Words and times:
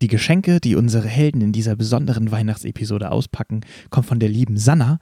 Die 0.00 0.06
Geschenke, 0.06 0.60
die 0.60 0.76
unsere 0.76 1.08
Helden 1.08 1.40
in 1.40 1.50
dieser 1.50 1.74
besonderen 1.74 2.30
Weihnachtsepisode 2.30 3.10
auspacken, 3.10 3.62
kommen 3.90 4.06
von 4.06 4.20
der 4.20 4.28
lieben 4.28 4.56
Sanna 4.56 5.00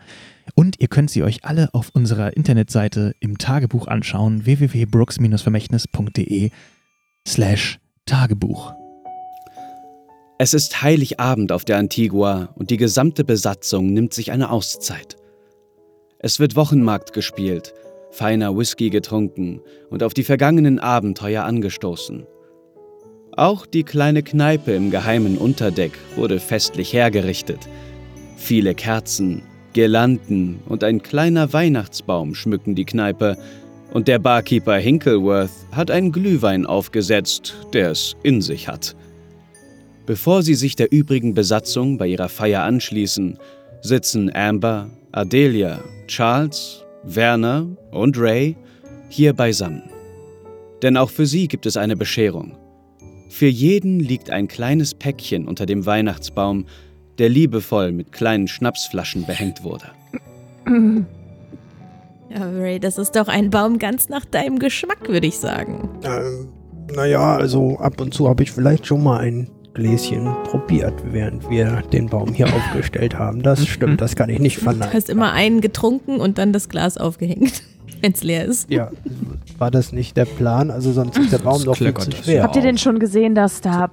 und 0.54 0.80
ihr 0.80 0.88
könnt 0.88 1.10
sie 1.10 1.22
euch 1.22 1.44
alle 1.44 1.68
auf 1.74 1.90
unserer 1.92 2.34
Internetseite 2.34 3.12
im 3.20 3.36
Tagebuch 3.36 3.88
anschauen 3.88 4.46
www.brooks-vermächtnis.de 4.46 6.50
slash 7.28 7.78
Tagebuch. 8.06 8.72
Es 10.38 10.54
ist 10.54 10.80
Heiligabend 10.80 11.52
auf 11.52 11.66
der 11.66 11.76
Antigua 11.76 12.48
und 12.54 12.70
die 12.70 12.78
gesamte 12.78 13.22
Besatzung 13.22 13.92
nimmt 13.92 14.14
sich 14.14 14.32
eine 14.32 14.50
Auszeit. 14.50 15.16
Es 16.18 16.40
wird 16.40 16.56
Wochenmarkt 16.56 17.12
gespielt, 17.12 17.74
feiner 18.12 18.56
Whisky 18.56 18.88
getrunken 18.88 19.60
und 19.90 20.02
auf 20.02 20.14
die 20.14 20.24
vergangenen 20.24 20.78
Abenteuer 20.78 21.44
angestoßen. 21.44 22.26
Auch 23.36 23.66
die 23.66 23.84
kleine 23.84 24.22
Kneipe 24.22 24.72
im 24.72 24.90
geheimen 24.90 25.36
Unterdeck 25.36 25.92
wurde 26.16 26.40
festlich 26.40 26.94
hergerichtet. 26.94 27.68
Viele 28.38 28.74
Kerzen, 28.74 29.42
Girlanden 29.74 30.60
und 30.66 30.82
ein 30.82 31.02
kleiner 31.02 31.52
Weihnachtsbaum 31.52 32.34
schmücken 32.34 32.74
die 32.74 32.86
Kneipe, 32.86 33.36
und 33.92 34.08
der 34.08 34.18
Barkeeper 34.18 34.76
Hinkleworth 34.76 35.50
hat 35.70 35.90
einen 35.90 36.12
Glühwein 36.12 36.66
aufgesetzt, 36.66 37.54
der 37.72 37.90
es 37.90 38.16
in 38.22 38.40
sich 38.40 38.68
hat. 38.68 38.96
Bevor 40.06 40.42
sie 40.42 40.54
sich 40.54 40.74
der 40.74 40.90
übrigen 40.90 41.34
Besatzung 41.34 41.98
bei 41.98 42.06
ihrer 42.06 42.28
Feier 42.28 42.62
anschließen, 42.62 43.38
sitzen 43.82 44.34
Amber, 44.34 44.90
Adelia, 45.12 45.84
Charles, 46.08 46.84
Werner 47.04 47.66
und 47.90 48.18
Ray 48.18 48.56
hier 49.08 49.34
beisammen. 49.34 49.82
Denn 50.82 50.96
auch 50.96 51.10
für 51.10 51.26
sie 51.26 51.48
gibt 51.48 51.66
es 51.66 51.76
eine 51.76 51.96
Bescherung. 51.96 52.56
Für 53.28 53.46
jeden 53.46 54.00
liegt 54.00 54.30
ein 54.30 54.48
kleines 54.48 54.94
Päckchen 54.94 55.46
unter 55.48 55.66
dem 55.66 55.84
Weihnachtsbaum, 55.86 56.66
der 57.18 57.28
liebevoll 57.28 57.92
mit 57.92 58.12
kleinen 58.12 58.48
Schnapsflaschen 58.48 59.26
behängt 59.26 59.62
wurde. 59.64 59.86
Ja, 62.28 62.44
Ray, 62.50 62.80
das 62.80 62.98
ist 62.98 63.14
doch 63.14 63.28
ein 63.28 63.50
Baum 63.50 63.78
ganz 63.78 64.08
nach 64.08 64.24
deinem 64.24 64.58
Geschmack, 64.58 65.08
würde 65.08 65.28
ich 65.28 65.36
sagen. 65.38 65.88
Ähm, 66.02 66.48
naja, 66.94 67.36
also 67.36 67.78
ab 67.78 68.00
und 68.00 68.12
zu 68.12 68.28
habe 68.28 68.42
ich 68.42 68.50
vielleicht 68.50 68.84
schon 68.86 69.04
mal 69.04 69.18
ein 69.20 69.48
Gläschen 69.74 70.24
probiert, 70.44 70.94
während 71.12 71.48
wir 71.48 71.82
den 71.92 72.08
Baum 72.08 72.32
hier 72.34 72.46
aufgestellt 72.54 73.16
haben. 73.16 73.42
Das 73.42 73.64
stimmt, 73.66 74.00
das 74.00 74.16
kann 74.16 74.28
ich 74.28 74.40
nicht 74.40 74.56
Du 74.58 74.62
verneinen. 74.62 74.92
hast 74.92 75.08
immer 75.08 75.32
einen 75.32 75.60
getrunken 75.60 76.16
und 76.16 76.36
dann 76.38 76.52
das 76.52 76.68
Glas 76.68 76.98
aufgehängt, 76.98 77.62
wenn 78.00 78.12
es 78.12 78.24
leer 78.24 78.44
ist. 78.44 78.68
Ja, 78.70 78.90
war 79.58 79.70
das 79.70 79.92
nicht 79.92 80.16
der 80.16 80.24
Plan? 80.24 80.70
Also 80.70 80.92
sonst 80.92 81.16
ist 81.18 81.32
der 81.32 81.38
Baum 81.38 81.64
doch 81.64 81.76
viel 81.76 81.92
zu 81.94 82.10
schwer. 82.12 82.42
Habt 82.42 82.56
ihr 82.56 82.62
denn 82.62 82.78
schon 82.78 82.98
gesehen, 82.98 83.34
dass 83.34 83.60
da 83.60 83.90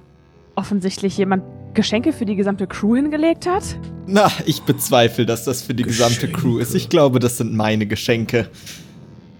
offensichtlich 0.54 1.16
jemand 1.18 1.42
Geschenke 1.74 2.12
für 2.12 2.24
die 2.24 2.36
gesamte 2.36 2.66
Crew 2.66 2.94
hingelegt 2.96 3.46
hat? 3.46 3.64
Na, 4.06 4.30
ich 4.46 4.62
bezweifle, 4.62 5.26
dass 5.26 5.44
das 5.44 5.62
für 5.62 5.74
die 5.74 5.82
gesamte 5.82 6.30
Crew 6.30 6.58
ist. 6.58 6.74
Ich 6.74 6.88
glaube, 6.88 7.18
das 7.18 7.38
sind 7.38 7.52
meine 7.54 7.86
Geschenke. 7.86 8.48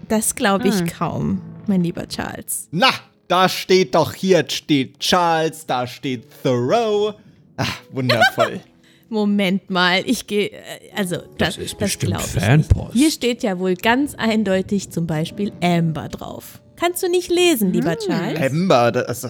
Das 0.09 0.35
glaube 0.35 0.67
ich 0.67 0.79
Hm. 0.79 0.87
kaum, 0.87 1.41
mein 1.67 1.81
lieber 1.81 2.07
Charles. 2.07 2.67
Na, 2.71 2.89
da 3.27 3.47
steht 3.49 3.95
doch 3.95 4.13
hier 4.13 4.45
steht 4.49 4.99
Charles, 4.99 5.65
da 5.65 5.87
steht 5.87 6.25
Thoreau. 6.43 7.13
Ah, 7.57 7.65
wundervoll. 7.91 8.59
Moment 9.09 9.69
mal, 9.69 10.01
ich 10.05 10.25
gehe. 10.27 10.49
äh, 10.51 10.57
Also, 10.95 11.17
das, 11.37 11.55
Das 11.55 11.57
ist 11.57 11.73
das 11.73 11.79
bestimmt 11.79 12.13
nicht. 12.13 12.25
Fanpost. 12.27 12.93
Hier 12.93 13.11
steht 13.11 13.43
ja 13.43 13.59
wohl 13.59 13.75
ganz 13.75 14.15
eindeutig 14.15 14.89
zum 14.89 15.05
Beispiel 15.07 15.51
Amber 15.61 16.09
drauf. 16.09 16.61
Kannst 16.75 17.03
du 17.03 17.09
nicht 17.09 17.29
lesen, 17.31 17.71
lieber 17.71 17.95
Charles? 17.97 18.39
Amber, 18.41 18.91
das, 18.91 19.05
also, 19.07 19.27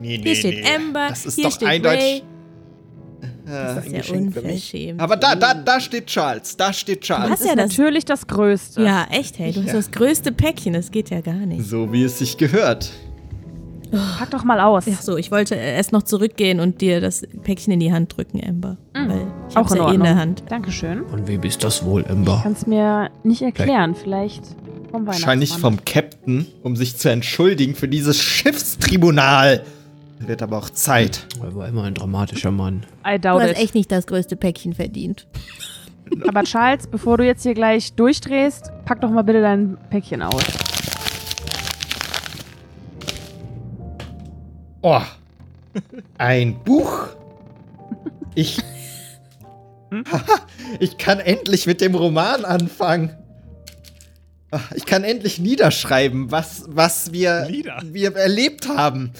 nee, 0.00 0.18
nee, 0.18 0.22
Hier 0.22 0.34
steht 0.36 0.64
nee. 0.64 0.70
Amber, 0.76 1.06
Das 1.08 1.26
ist 1.26 1.34
hier 1.36 1.44
doch 1.44 1.52
steht 1.52 1.68
eindeutig. 1.68 2.00
Ray. 2.02 2.22
Das 3.46 3.86
ist 3.86 3.92
ja 4.08 4.14
unverschämt. 4.14 5.00
aber 5.00 5.16
da, 5.16 5.36
da, 5.36 5.54
da 5.54 5.78
steht 5.80 6.06
Charles, 6.06 6.56
da 6.56 6.72
steht 6.72 7.02
Charles. 7.02 7.30
hast 7.30 7.40
Das 7.40 7.40
ist 7.42 7.46
ja 7.48 7.54
das- 7.56 7.70
natürlich 7.70 8.04
das 8.04 8.26
Größte. 8.26 8.82
Ja, 8.82 9.06
echt, 9.10 9.38
hey, 9.38 9.52
du 9.52 9.62
hast 9.62 9.72
das 9.72 9.90
größte 9.92 10.32
Päckchen, 10.32 10.72
das 10.72 10.90
geht 10.90 11.10
ja 11.10 11.20
gar 11.20 11.34
nicht. 11.46 11.64
So 11.64 11.92
wie 11.92 12.02
es 12.04 12.18
sich 12.18 12.36
gehört. 12.36 12.90
Pack 13.90 14.30
doch 14.30 14.44
mal 14.44 14.60
aus. 14.60 14.84
Ach 14.92 15.00
so, 15.02 15.16
ich 15.16 15.30
wollte 15.30 15.54
erst 15.54 15.92
noch 15.92 16.02
zurückgehen 16.02 16.60
und 16.60 16.80
dir 16.80 17.00
das 17.00 17.22
Päckchen 17.44 17.72
in 17.72 17.80
die 17.80 17.92
Hand 17.92 18.16
drücken, 18.16 18.40
Amber. 18.46 18.76
Weil 18.94 19.26
ich 19.48 19.56
Auch 19.56 19.60
hab's 19.62 19.72
in 19.72 19.78
ja 19.78 19.90
eh 19.90 19.94
in 19.94 20.02
der 20.02 20.16
Hand. 20.16 20.42
Dankeschön. 20.48 21.02
Und 21.04 21.28
wem 21.28 21.42
ist 21.42 21.62
das 21.64 21.84
wohl, 21.84 22.04
Ember? 22.04 22.40
Kannst 22.42 22.66
mir 22.66 23.10
nicht 23.22 23.42
erklären. 23.42 23.94
Vielleicht 23.94 24.44
vom 24.44 24.54
Weihnachtsmann. 24.54 25.06
Wahrscheinlich 25.06 25.52
vom 25.52 25.84
Captain, 25.84 26.46
um 26.62 26.76
sich 26.76 26.96
zu 26.96 27.10
entschuldigen 27.10 27.74
für 27.74 27.88
dieses 27.88 28.20
Schiffstribunal. 28.20 29.64
Wird 30.18 30.42
aber 30.42 30.56
auch 30.58 30.70
Zeit. 30.70 31.26
Er 31.42 31.54
war 31.54 31.68
immer 31.68 31.84
ein 31.84 31.94
dramatischer 31.94 32.50
Mann. 32.50 32.84
I 33.06 33.16
Du 33.18 33.28
doubt 33.28 33.42
hast 33.42 33.50
it. 33.50 33.58
echt 33.58 33.74
nicht 33.74 33.92
das 33.92 34.06
größte 34.06 34.36
Päckchen 34.36 34.72
verdient. 34.72 35.26
Aber 36.28 36.44
Charles, 36.44 36.86
bevor 36.86 37.18
du 37.18 37.24
jetzt 37.26 37.42
hier 37.42 37.52
gleich 37.54 37.92
durchdrehst, 37.94 38.70
pack 38.84 39.00
doch 39.00 39.10
mal 39.10 39.22
bitte 39.22 39.40
dein 39.42 39.76
Päckchen 39.90 40.22
aus. 40.22 40.40
Oh. 44.88 45.02
Ein 46.16 46.62
Buch. 46.62 47.08
Ich. 48.36 48.58
ich 50.78 50.96
kann 50.96 51.18
endlich 51.18 51.66
mit 51.66 51.80
dem 51.80 51.96
Roman 51.96 52.44
anfangen. 52.44 53.10
Ah, 54.52 54.60
Ich 54.76 54.86
kann 54.86 55.02
endlich 55.02 55.40
niederschreiben, 55.40 56.30
was, 56.30 56.66
was 56.68 57.12
wir, 57.12 57.46
Lieder? 57.50 57.82
wir 57.84 58.14
erlebt 58.14 58.68
haben. 58.68 59.10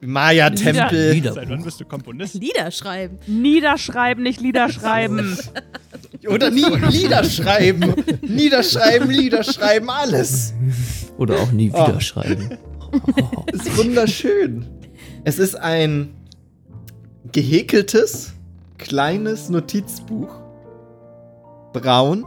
Maya-Tempel. 0.00 1.12
Lieder. 1.12 1.34
Seit 1.34 1.50
wann 1.50 1.62
bist 1.62 1.80
du 1.80 1.84
Komponist? 1.84 2.36
Lieder 2.36 2.70
schreiben. 2.70 3.18
Niederschreiben, 3.26 4.22
nicht 4.22 4.40
Lieder 4.40 4.72
schreiben. 4.72 5.36
Oder 6.28 6.50
nie, 6.50 6.64
Lieder 6.64 7.24
schreiben. 7.24 7.94
Niederschreiben, 8.22 9.10
Lieder 9.10 9.44
schreiben, 9.44 9.90
alles. 9.90 10.54
Oder 11.18 11.40
auch 11.40 11.52
nie 11.52 11.70
Oh. 11.74 11.86
wieder 11.88 12.00
schreiben. 12.00 12.56
ist 13.52 13.76
wunderschön. 13.76 14.77
Es 15.28 15.38
ist 15.38 15.56
ein 15.56 16.08
gehäkeltes, 17.32 18.32
kleines 18.78 19.50
Notizbuch. 19.50 20.30
Braun. 21.74 22.24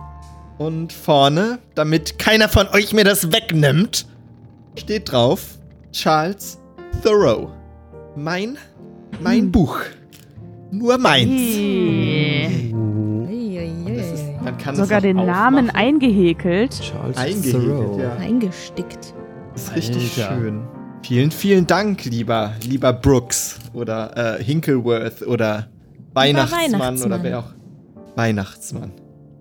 Und 0.60 0.94
vorne, 0.94 1.58
damit 1.74 2.20
keiner 2.20 2.48
von 2.48 2.68
euch 2.68 2.94
mir 2.94 3.04
das 3.04 3.32
wegnimmt, 3.32 4.06
steht 4.78 5.12
drauf 5.12 5.58
Charles 5.92 6.60
Thoreau. 7.04 7.50
Mein, 8.16 8.60
mein 9.20 9.52
Buch. 9.52 9.80
Nur 10.70 11.00
meins. 11.00 11.32
Hey. 11.32 12.72
Das 13.98 14.12
ist, 14.12 14.26
man 14.44 14.58
kann 14.60 14.76
Sogar 14.76 15.02
den 15.02 15.16
Namen 15.16 15.70
aufmachen. 15.70 15.86
eingehäkelt. 15.88 16.80
Charles 16.80 17.18
eingehäkelt, 17.18 17.66
Thoreau. 17.66 18.00
ja. 18.00 18.16
Eingestickt. 18.18 19.16
Das 19.54 19.64
ist 19.64 19.76
richtig 19.76 20.24
Alter. 20.24 20.36
schön. 20.40 20.62
Vielen, 21.04 21.32
vielen 21.32 21.68
Dank, 21.68 22.06
lieber, 22.06 22.54
lieber 22.64 22.94
Brooks 22.94 23.60
oder 23.74 24.38
äh, 24.40 24.44
Hinkleworth 24.44 25.24
oder 25.24 25.68
Weihnachtsmann, 26.14 26.72
Weihnachtsmann. 26.80 27.12
oder 27.12 27.24
wer 27.24 27.40
auch. 27.40 27.54
Weihnachtsmann. 28.16 28.92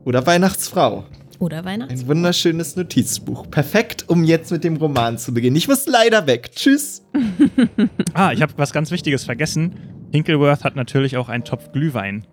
Oder 0.04 0.26
Weihnachtsfrau. 0.26 1.04
Oder 1.38 1.59
Ein 1.59 1.65
Weihnachts. 1.65 2.06
wunderschönes 2.06 2.76
Notizbuch. 2.76 3.48
Perfekt, 3.50 4.04
um 4.09 4.25
jetzt 4.25 4.50
mit 4.50 4.65
dem 4.65 4.76
Roman 4.76 5.16
zu 5.16 5.32
beginnen. 5.32 5.56
Ich 5.56 5.69
muss 5.69 5.87
leider 5.87 6.26
weg. 6.26 6.50
Tschüss. 6.54 7.03
Ah, 8.15 8.32
ich 8.32 8.42
habe 8.42 8.53
was 8.56 8.72
ganz 8.72 8.91
Wichtiges 8.91 9.25
vergessen. 9.25 9.75
Hinkleworth 10.12 10.65
hat 10.65 10.75
natürlich 10.77 11.16
auch 11.16 11.28
einen 11.28 11.44
Topf 11.44 11.71
Glühwein 11.72 12.25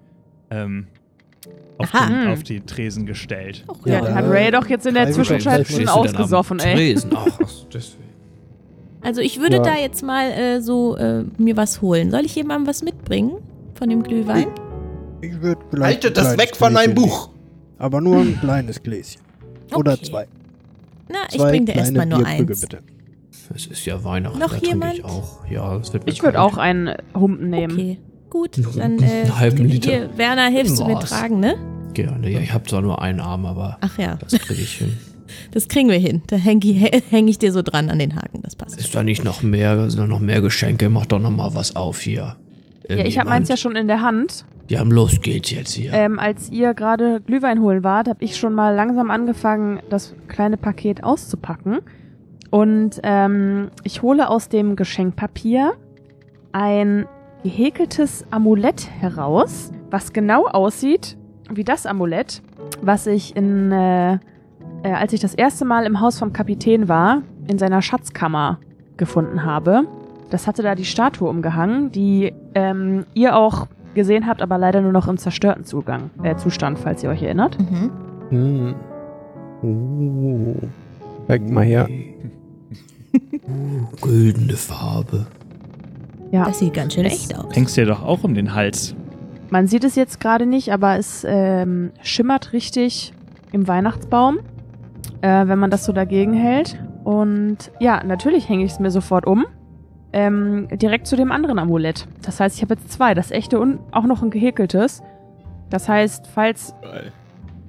ähm, 0.49 0.87
auf, 1.77 1.91
den, 1.91 2.27
auf 2.29 2.43
die 2.43 2.61
Tresen 2.61 3.05
gestellt. 3.05 3.63
Ja, 3.85 3.93
Ja, 3.93 4.01
den 4.01 4.15
hat 4.15 4.25
Ray 4.25 4.49
doch 4.51 4.67
jetzt 4.67 4.85
in 4.87 4.95
der 4.95 5.11
Zwischenzeit 5.11 5.67
schon 5.67 5.87
ausgesoffen, 5.87 6.59
ey. 6.59 6.75
Tresen. 6.75 7.11
Ach, 7.15 7.27
ach, 7.43 7.51
deswegen. 7.73 8.03
Also 9.07 9.21
ich 9.21 9.39
würde 9.39 9.55
Ja. 9.57 9.61
da 9.63 9.75
jetzt 9.77 10.03
mal 10.03 10.31
äh, 10.31 10.61
so 10.61 10.97
äh, 10.97 11.23
mir 11.37 11.55
was 11.55 11.81
holen. 11.81 12.11
Soll 12.11 12.25
ich 12.25 12.35
jemandem 12.35 12.67
was 12.67 12.83
mitbringen 12.83 13.37
von 13.75 13.89
dem 13.89 14.03
Glühwein? 14.03 14.47
Ich 15.21 15.39
würd 15.41 15.59
vielleicht 15.69 16.03
Haltet 16.03 16.17
das 16.17 16.37
weg 16.37 16.57
von 16.57 16.73
meinem 16.73 16.93
Gläschen 16.93 17.09
Buch. 17.09 17.27
nehmen. 17.29 17.37
Aber 17.79 18.01
nur 18.01 18.17
ein 18.17 18.37
kleines 18.41 18.83
Gläschen. 18.83 19.21
Oder 19.73 19.93
Okay. 19.93 20.03
zwei. 20.03 20.27
Na, 21.07 21.19
ich 21.31 21.37
Zwei 21.37 21.51
bring 21.51 21.65
dir 21.65 21.75
erstmal 21.75 22.05
nur 22.05 22.17
Bierkrüge, 22.19 22.51
eins. 22.51 22.61
bitte. 22.61 22.79
Es 23.55 23.65
ist 23.67 23.85
ja 23.85 24.03
Weihnachten. 24.03 24.39
Noch 24.39 24.55
jemand? 24.61 24.95
Ich 24.95 25.05
auch. 25.05 25.45
Ja, 25.49 25.77
das 25.77 25.93
wird 25.93 26.03
Ich 26.05 26.21
würde 26.21 26.41
auch 26.41 26.57
einen 26.57 26.93
Humpen 27.15 27.49
nehmen. 27.49 27.71
Okay, 27.73 27.97
gut. 28.29 28.57
Dann 28.75 28.81
einen 28.99 29.03
äh, 29.03 29.29
halben 29.33 29.63
Liter. 29.69 29.89
hier, 29.89 30.09
Werner, 30.17 30.47
hilfst 30.49 30.77
du 30.79 30.83
mir 30.85 30.99
tragen, 30.99 31.39
ne? 31.39 31.55
Gerne. 31.93 32.29
Ja, 32.29 32.41
ich 32.41 32.51
habe 32.51 32.65
zwar 32.65 32.81
nur 32.81 33.01
einen 33.01 33.21
Arm, 33.21 33.45
aber 33.45 33.77
Ach 33.79 33.97
ja, 33.97 34.17
das 34.17 34.33
kriege 34.33 34.61
ich 34.61 34.79
hin. 34.79 34.97
Das 35.51 35.67
kriegen 35.67 35.89
wir 35.89 35.97
hin. 35.97 36.21
Da 36.27 36.35
hänge 36.35 36.65
ich, 36.65 36.81
häng 37.11 37.27
ich 37.27 37.39
dir 37.39 37.51
so 37.51 37.61
dran 37.61 37.89
an 37.89 37.99
den 37.99 38.15
Haken, 38.15 38.41
das 38.43 38.55
passt. 38.55 38.79
Ist 38.79 38.93
da 38.95 39.03
nicht 39.03 39.23
noch 39.23 39.41
mehr, 39.43 39.89
sind 39.89 39.99
da 39.99 40.07
noch 40.07 40.19
mehr 40.19 40.41
Geschenke? 40.41 40.89
Mach 40.89 41.05
doch 41.05 41.19
noch 41.19 41.31
mal 41.31 41.53
was 41.53 41.75
auf 41.75 42.01
hier. 42.01 42.35
Ja, 42.89 42.97
ich 42.97 43.19
habe 43.19 43.29
meins 43.29 43.49
ja 43.49 43.57
schon 43.57 43.75
in 43.75 43.87
der 43.87 44.01
Hand. 44.01 44.45
Ja, 44.69 44.81
los 44.83 45.21
geht's 45.21 45.51
jetzt 45.51 45.73
hier. 45.73 45.93
Ähm, 45.93 46.19
als 46.19 46.49
ihr 46.49 46.73
gerade 46.73 47.21
Glühwein 47.21 47.61
holen 47.61 47.83
wart, 47.83 48.07
habe 48.07 48.23
ich 48.23 48.37
schon 48.37 48.53
mal 48.53 48.75
langsam 48.75 49.11
angefangen, 49.11 49.79
das 49.89 50.13
kleine 50.27 50.57
Paket 50.57 51.03
auszupacken. 51.03 51.79
Und 52.49 52.99
ähm, 53.03 53.69
ich 53.83 54.01
hole 54.01 54.29
aus 54.29 54.49
dem 54.49 54.75
Geschenkpapier 54.75 55.73
ein 56.53 57.05
gehäkeltes 57.43 58.25
Amulett 58.31 58.89
heraus, 58.99 59.71
was 59.89 60.13
genau 60.13 60.47
aussieht 60.47 61.17
wie 61.49 61.63
das 61.63 61.85
Amulett, 61.85 62.41
was 62.81 63.07
ich 63.07 63.35
in, 63.35 63.71
äh, 63.71 64.19
äh, 64.83 64.91
als 64.91 65.13
ich 65.13 65.19
das 65.19 65.33
erste 65.33 65.65
Mal 65.65 65.85
im 65.85 65.99
Haus 65.99 66.19
vom 66.19 66.33
Kapitän 66.33 66.87
war, 66.87 67.21
in 67.47 67.57
seiner 67.57 67.81
Schatzkammer 67.81 68.59
gefunden 68.97 69.43
habe. 69.43 69.83
Das 70.29 70.47
hatte 70.47 70.61
da 70.63 70.75
die 70.75 70.85
Statue 70.85 71.29
umgehangen, 71.29 71.91
die 71.91 72.33
ähm, 72.53 73.05
ihr 73.13 73.35
auch 73.35 73.67
gesehen 73.93 74.27
habt, 74.27 74.41
aber 74.41 74.57
leider 74.57 74.81
nur 74.81 74.91
noch 74.91 75.07
im 75.07 75.17
zerstörten 75.17 75.63
Zugang, 75.63 76.09
äh, 76.23 76.35
Zustand, 76.35 76.77
falls 76.79 77.03
ihr 77.03 77.09
euch 77.09 77.23
erinnert. 77.23 77.57
Mhm. 77.59 77.91
Hm. 78.29 78.75
Uh. 79.63 80.55
Zeig 81.27 81.49
mal 81.49 81.63
her. 81.65 81.87
Uh, 81.89 83.87
güldene 84.01 84.53
Farbe. 84.53 85.25
Ja, 86.31 86.45
Das 86.45 86.59
sieht 86.59 86.73
ganz 86.73 86.93
schön 86.93 87.05
echt 87.05 87.35
aus. 87.37 87.55
Hängst 87.55 87.77
dir 87.77 87.85
doch 87.85 88.03
auch 88.03 88.23
um 88.23 88.33
den 88.35 88.53
Hals. 88.53 88.95
man 89.49 89.67
sieht 89.67 89.83
es 89.85 89.95
jetzt 89.95 90.19
gerade 90.19 90.45
nicht, 90.45 90.73
aber 90.73 90.97
es 90.97 91.25
ähm, 91.27 91.91
schimmert 92.01 92.51
richtig 92.53 93.13
im 93.53 93.67
Weihnachtsbaum, 93.67 94.39
äh, 95.21 95.47
wenn 95.47 95.59
man 95.59 95.71
das 95.71 95.85
so 95.85 95.91
dagegen 95.91 96.33
hält. 96.33 96.77
Und 97.03 97.71
ja, 97.79 98.03
natürlich 98.03 98.49
hänge 98.49 98.65
ich 98.65 98.71
es 98.71 98.79
mir 98.79 98.91
sofort 98.91 99.25
um. 99.25 99.45
Ähm, 100.13 100.67
direkt 100.71 101.05
zu 101.05 101.15
dem 101.15 101.31
anderen 101.31 101.59
Amulett. 101.59 102.07
Das 102.21 102.39
heißt, 102.39 102.55
ich 102.55 102.61
habe 102.61 102.75
jetzt 102.75 102.91
zwei, 102.91 103.13
das 103.13 103.31
echte 103.31 103.59
und 103.59 103.79
auch 103.91 104.05
noch 104.05 104.23
ein 104.23 104.29
gehäkeltes. 104.29 105.03
Das 105.69 105.89
heißt, 105.89 106.27
falls 106.27 106.73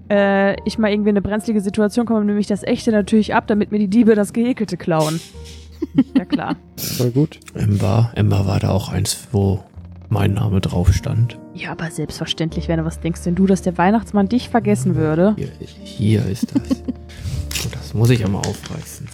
äh, 0.08 0.56
ich 0.64 0.78
mal 0.78 0.90
irgendwie 0.90 1.10
in 1.10 1.16
eine 1.16 1.22
brenzlige 1.22 1.60
Situation 1.60 2.06
komme, 2.06 2.24
nehme 2.24 2.38
ich 2.38 2.46
das 2.46 2.62
echte 2.62 2.92
natürlich 2.92 3.34
ab, 3.34 3.46
damit 3.48 3.72
mir 3.72 3.78
die 3.78 3.88
Diebe 3.88 4.14
das 4.14 4.32
gehäkelte 4.32 4.76
klauen. 4.76 5.20
ja 6.16 6.24
klar. 6.24 6.56
Voll 6.76 7.10
gut. 7.10 7.40
Ember, 7.54 8.12
Ember 8.14 8.46
war 8.46 8.60
da 8.60 8.70
auch 8.70 8.90
eins, 8.90 9.28
wo 9.32 9.60
mein 10.08 10.34
Name 10.34 10.60
drauf 10.60 10.92
stand. 10.92 11.38
Ja, 11.54 11.72
aber 11.72 11.90
selbstverständlich, 11.90 12.68
wenn 12.68 12.78
du 12.78 12.84
was 12.84 13.00
denkst, 13.00 13.24
denn 13.24 13.34
du, 13.34 13.46
dass 13.46 13.62
der 13.62 13.76
Weihnachtsmann 13.76 14.28
dich 14.28 14.48
vergessen 14.48 14.96
würde. 14.96 15.34
Hier, 15.36 15.50
hier 15.84 16.26
ist 16.26 16.54
das. 16.54 16.82
Und 17.64 17.74
das 17.74 17.94
muss 17.94 18.10
ich 18.10 18.24
einmal 18.24 18.46
aufreißen. 18.46 19.08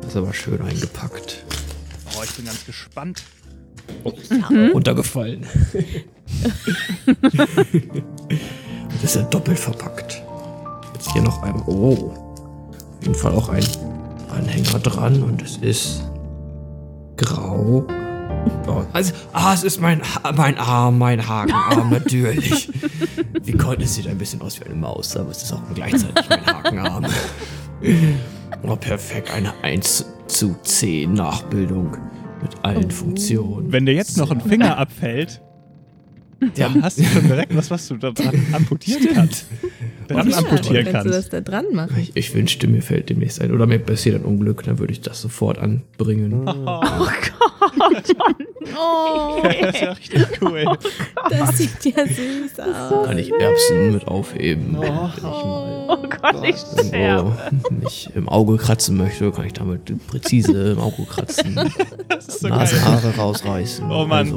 Das 0.00 0.10
ist 0.10 0.16
aber 0.16 0.32
schön 0.34 0.60
eingepackt. 0.60 1.44
Oh, 2.16 2.22
ich 2.22 2.32
bin 2.32 2.44
ganz 2.44 2.64
gespannt. 2.66 3.22
Runtergefallen. 4.72 5.46
das 8.92 9.04
ist 9.04 9.16
ja 9.16 9.22
doppelt 9.22 9.58
verpackt. 9.58 10.22
Jetzt 10.94 11.12
hier 11.12 11.22
noch 11.22 11.42
ein. 11.42 11.62
Oh. 11.66 12.12
Auf 12.98 13.02
jeden 13.02 13.14
Fall 13.14 13.32
auch 13.34 13.48
ein 13.48 13.66
Anhänger 14.30 14.78
dran 14.78 15.22
und 15.22 15.42
es 15.42 15.56
ist 15.58 16.02
grau. 17.16 17.86
Oh, 18.66 18.82
also, 18.92 19.12
ah, 19.32 19.52
es 19.54 19.64
ist 19.64 19.80
mein, 19.80 20.02
mein 20.36 20.56
Arm, 20.58 20.98
mein 20.98 21.26
Hakenarm, 21.26 21.90
natürlich. 21.90 22.68
Wie 23.42 23.52
konnte 23.52 23.84
es 23.84 23.94
sieht 23.94 24.06
ein 24.08 24.18
bisschen 24.18 24.40
aus 24.42 24.60
wie 24.60 24.64
eine 24.64 24.74
Maus, 24.74 25.16
aber 25.16 25.30
es 25.30 25.42
ist 25.42 25.52
auch 25.52 25.62
gleichzeitig 25.74 26.24
mein 26.28 26.46
Hakenarm. 26.46 27.06
Oh, 28.64 28.76
perfekt, 28.76 29.32
eine 29.34 29.52
1 29.64 30.06
zu 30.28 30.54
10 30.62 31.14
Nachbildung 31.14 31.96
mit 32.40 32.52
allen 32.62 32.92
Funktionen. 32.92 33.72
Wenn 33.72 33.86
dir 33.86 33.94
jetzt 33.94 34.16
noch 34.16 34.30
ein 34.30 34.40
Finger 34.40 34.78
abfällt, 34.78 35.40
dann 36.56 36.82
hast 36.82 36.98
du 36.98 37.04
schon 37.04 37.26
direkt 37.26 37.56
was, 37.56 37.70
was 37.70 37.88
du 37.88 37.96
da 37.96 38.12
dran 38.12 38.40
amputieren 38.52 39.08
kannst. 39.14 39.46
Dran 40.06 40.30
Ja, 40.30 40.38
amputieren 40.38 40.86
kannst 40.90 41.06
du 41.06 41.10
das 41.10 41.28
da 41.28 41.40
dran 41.40 41.66
machen. 41.72 41.96
Ich, 41.98 42.12
ich 42.14 42.34
wünschte, 42.34 42.68
mir 42.68 42.82
fällt 42.82 43.10
demnächst 43.10 43.40
ein. 43.40 43.52
Oder 43.52 43.66
mir 43.66 43.78
passiert 43.80 44.16
ein 44.16 44.24
Unglück, 44.24 44.62
dann 44.62 44.78
würde 44.78 44.92
ich 44.92 45.00
das 45.00 45.20
sofort 45.20 45.58
anbringen. 45.58 46.48
Oh, 46.48 46.80
Das 49.42 49.74
ist 49.74 49.80
ja 49.80 49.92
richtig 49.92 50.26
cool. 50.40 50.64
das 51.30 51.58
sieht 51.58 51.84
ja 51.84 52.06
süß 52.06 52.60
aus. 52.60 53.06
Kann 53.06 53.18
ich 53.18 53.32
Erbsen 53.32 53.92
mit 53.92 54.06
aufheben. 54.06 54.76
Oh. 54.78 54.82
Wenn 54.82 54.94
ich 55.16 55.22
mal 55.22 55.86
Oh 55.88 55.96
Gott, 56.08 56.44
ich 56.44 56.56
sterbe. 56.56 57.32
mich 57.70 58.08
im 58.14 58.28
Auge 58.28 58.56
kratzen 58.56 58.96
möchte, 58.96 59.30
kann 59.32 59.46
ich 59.46 59.52
damit 59.52 60.06
präzise 60.06 60.72
im 60.72 60.78
Auge 60.80 61.04
kratzen. 61.04 61.54
Das 62.08 62.28
ist 62.28 62.40
so 62.40 62.48
geil. 62.48 62.58
Nasenhaare 62.58 63.16
rausreißen. 63.16 63.90
Oh 63.90 64.04
Mann, 64.06 64.32
Also, 64.32 64.36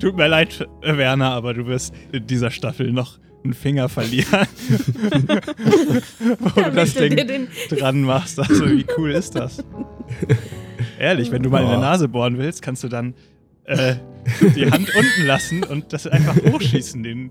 tut 0.00 0.16
mir 0.16 0.28
leid, 0.28 0.66
Werner, 0.82 1.32
aber 1.32 1.52
du 1.54 1.66
wirst 1.66 1.92
in 2.12 2.26
dieser 2.26 2.50
Staffel 2.50 2.92
noch 2.92 3.18
einen 3.46 3.54
Finger 3.54 3.88
verlieren. 3.88 4.46
Wo 6.40 6.60
du 6.60 6.72
das 6.72 6.94
Ding 6.94 7.16
den- 7.16 7.48
dran 7.70 8.02
machst. 8.02 8.38
Also, 8.38 8.66
wie 8.70 8.86
cool 8.96 9.12
ist 9.12 9.34
das? 9.34 9.62
Ehrlich, 10.98 11.30
wenn 11.30 11.42
du 11.42 11.50
mal 11.50 11.62
in 11.62 11.68
der 11.68 11.78
Oh. 11.78 11.82
Nase 11.82 12.08
bohren 12.08 12.38
willst, 12.38 12.62
kannst 12.62 12.84
du 12.84 12.88
dann 12.88 13.14
äh, 13.64 13.96
die 14.54 14.70
Hand 14.70 14.94
unten 14.94 15.26
lassen 15.26 15.62
und 15.64 15.92
das 15.92 16.06
einfach 16.06 16.36
hochschießen, 16.36 17.02
den, 17.02 17.30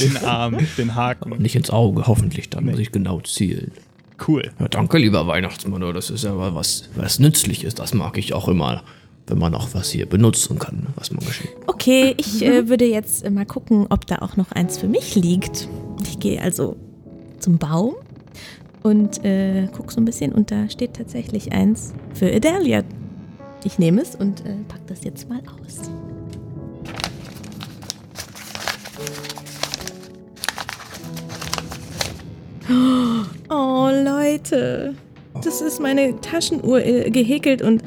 den 0.00 0.16
Arm, 0.24 0.58
den 0.78 0.94
Haken. 0.94 1.30
nicht 1.42 1.54
ins 1.56 1.70
Auge, 1.70 2.06
hoffentlich 2.06 2.48
dann 2.50 2.64
Nee. 2.64 2.70
muss 2.72 2.80
ich 2.80 2.92
genau 2.92 3.20
zielen. 3.20 3.72
Cool. 4.26 4.50
Ja, 4.58 4.68
danke, 4.68 4.96
lieber 4.98 5.26
Weihnachtsmann. 5.26 5.82
oh, 5.82 5.92
Das 5.92 6.08
ist 6.08 6.24
ja 6.24 6.32
mal 6.32 6.54
was, 6.54 6.88
was 6.94 7.18
Nützliches. 7.18 7.74
Das 7.74 7.92
mag 7.92 8.16
ich 8.16 8.32
auch 8.32 8.48
immer, 8.48 8.82
wenn 9.26 9.38
man 9.38 9.54
auch 9.54 9.68
was 9.72 9.90
hier 9.90 10.06
benutzen 10.06 10.58
kann, 10.58 10.86
was 10.94 11.10
man 11.10 11.24
geschenkt 11.24 11.54
Okay, 11.66 12.14
ich 12.16 12.42
äh, 12.42 12.68
würde 12.68 12.86
jetzt 12.86 13.24
äh, 13.24 13.30
mal 13.30 13.46
gucken, 13.46 13.86
ob 13.90 14.06
da 14.06 14.18
auch 14.18 14.36
noch 14.36 14.52
eins 14.52 14.78
für 14.78 14.88
mich 14.88 15.14
liegt. 15.14 15.68
Ich 16.02 16.18
gehe 16.18 16.40
also 16.40 16.76
zum 17.38 17.58
Baum 17.58 17.94
und 18.82 19.24
äh, 19.24 19.68
gucke 19.76 19.92
so 19.92 20.00
ein 20.00 20.04
bisschen 20.04 20.32
und 20.32 20.50
da 20.50 20.68
steht 20.68 20.94
tatsächlich 20.94 21.52
eins 21.52 21.92
für 22.14 22.32
Adelia. 22.32 22.82
Ich 23.64 23.78
nehme 23.78 24.02
es 24.02 24.14
und 24.14 24.40
äh, 24.46 24.54
pack 24.68 24.86
das 24.86 25.04
jetzt 25.04 25.28
mal 25.28 25.40
aus. 25.40 25.90
Oh, 33.48 33.90
Leute. 33.92 34.94
Das 35.44 35.60
ist 35.60 35.80
meine 35.80 36.20
Taschenuhr 36.20 36.84
äh, 36.84 37.10
gehäkelt 37.10 37.62
und 37.62 37.82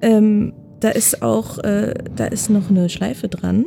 ähm, 0.00 0.52
da 0.80 0.90
ist 0.90 1.22
auch, 1.22 1.58
äh, 1.58 1.94
da 2.14 2.26
ist 2.26 2.50
noch 2.50 2.68
eine 2.70 2.88
Schleife 2.88 3.28
dran. 3.28 3.64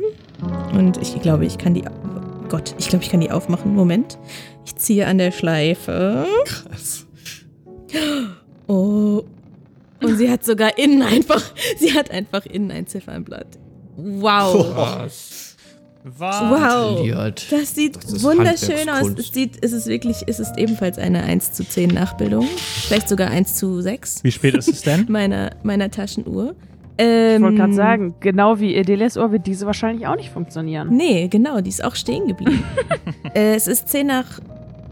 Und 0.72 0.96
ich 1.02 1.20
glaube, 1.20 1.44
ich 1.44 1.58
kann 1.58 1.74
die. 1.74 1.82
Oh 1.82 2.48
Gott, 2.48 2.74
ich 2.78 2.88
glaube, 2.88 3.04
ich 3.04 3.10
kann 3.10 3.20
die 3.20 3.30
aufmachen. 3.30 3.74
Moment. 3.74 4.18
Ich 4.64 4.76
ziehe 4.76 5.06
an 5.06 5.18
der 5.18 5.32
Schleife. 5.32 6.26
Krass. 6.44 7.06
Oh. 8.66 9.22
Und 10.02 10.16
sie 10.16 10.30
hat 10.30 10.44
sogar 10.44 10.78
innen 10.78 11.02
einfach. 11.02 11.42
Sie 11.78 11.92
hat 11.92 12.10
einfach 12.10 12.46
innen 12.46 12.70
ein 12.70 12.86
Ziffernblatt. 12.86 13.58
Wow. 13.96 14.74
Was? 14.74 15.56
Was? 16.04 16.40
Wow. 16.40 17.34
Das 17.50 17.74
sieht 17.74 17.96
Das 17.96 18.22
wunderschön 18.22 18.88
aus. 18.88 19.10
Es 19.18 19.32
sieht, 19.32 19.62
es 19.62 19.72
ist 19.72 19.86
wirklich, 19.86 20.24
es 20.26 20.40
ist 20.40 20.56
ebenfalls 20.56 20.96
eine 20.98 21.22
1 21.22 21.52
zu 21.52 21.64
10 21.64 21.90
Nachbildung. 21.90 22.46
Vielleicht 22.86 23.08
sogar 23.08 23.30
1 23.30 23.56
zu 23.56 23.82
6 23.82 24.24
Wie 24.24 24.32
spät 24.32 24.54
ist 24.54 24.68
es 24.68 24.80
denn? 24.82 25.06
meiner, 25.10 25.50
meiner 25.62 25.90
Taschenuhr. 25.90 26.54
Ich 27.02 27.06
Ähm, 27.06 27.42
wollte 27.42 27.56
gerade 27.56 27.72
sagen, 27.72 28.14
genau 28.20 28.60
wie 28.60 28.74
Edelias 28.74 29.16
Ohr 29.16 29.32
wird 29.32 29.46
diese 29.46 29.64
wahrscheinlich 29.64 30.06
auch 30.06 30.16
nicht 30.16 30.28
funktionieren. 30.30 30.88
Nee, 30.94 31.28
genau, 31.28 31.60
die 31.62 31.70
ist 31.70 31.82
auch 31.82 31.94
stehen 31.94 32.28
geblieben. 32.28 32.62
äh, 33.34 33.54
es 33.54 33.66
ist 33.66 33.88
10 33.88 34.06
nach 34.06 34.38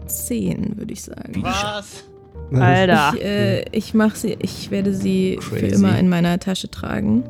10, 0.07 0.77
würde 0.77 0.91
ich 0.93 1.03
sagen. 1.03 1.43
Was? 1.43 2.03
Alter. 2.51 3.11
Ich, 3.15 3.23
äh, 3.23 3.65
ich 3.71 3.93
mach 3.93 4.15
sie, 4.15 4.35
ich 4.41 4.71
werde 4.71 4.91
sie 4.93 5.37
für 5.39 5.57
Crazy. 5.57 5.75
immer 5.75 5.99
in 5.99 6.09
meiner 6.09 6.39
Tasche 6.39 6.71
tragen. 6.71 7.23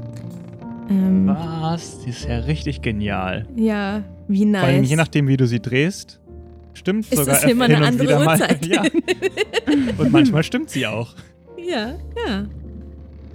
Ähm, 0.90 1.28
Was? 1.28 2.00
Die 2.00 2.12
ist 2.12 2.26
ja 2.26 2.38
richtig 2.40 2.82
genial. 2.82 3.46
ja, 3.58 4.02
wie 4.30 4.46
nice. 4.46 4.62
Vor 4.62 4.70
allem 4.70 4.84
je 4.86 4.96
nachdem, 4.96 5.28
wie 5.28 5.36
du 5.38 5.46
sie 5.46 5.60
drehst, 5.60 6.20
stimmt 6.74 7.06
ist 7.12 7.18
sogar 7.18 7.36
es 7.36 7.44
immer 7.44 7.66
eine 7.66 7.86
andere. 7.86 8.18
Uhrzeit. 8.18 8.66
Ja. 8.66 8.84
Und 9.98 10.12
manchmal 10.12 10.44
stimmt 10.44 10.70
sie 10.70 10.88
auch. 10.88 11.16
ja, 11.58 11.96
ja. 12.26 12.46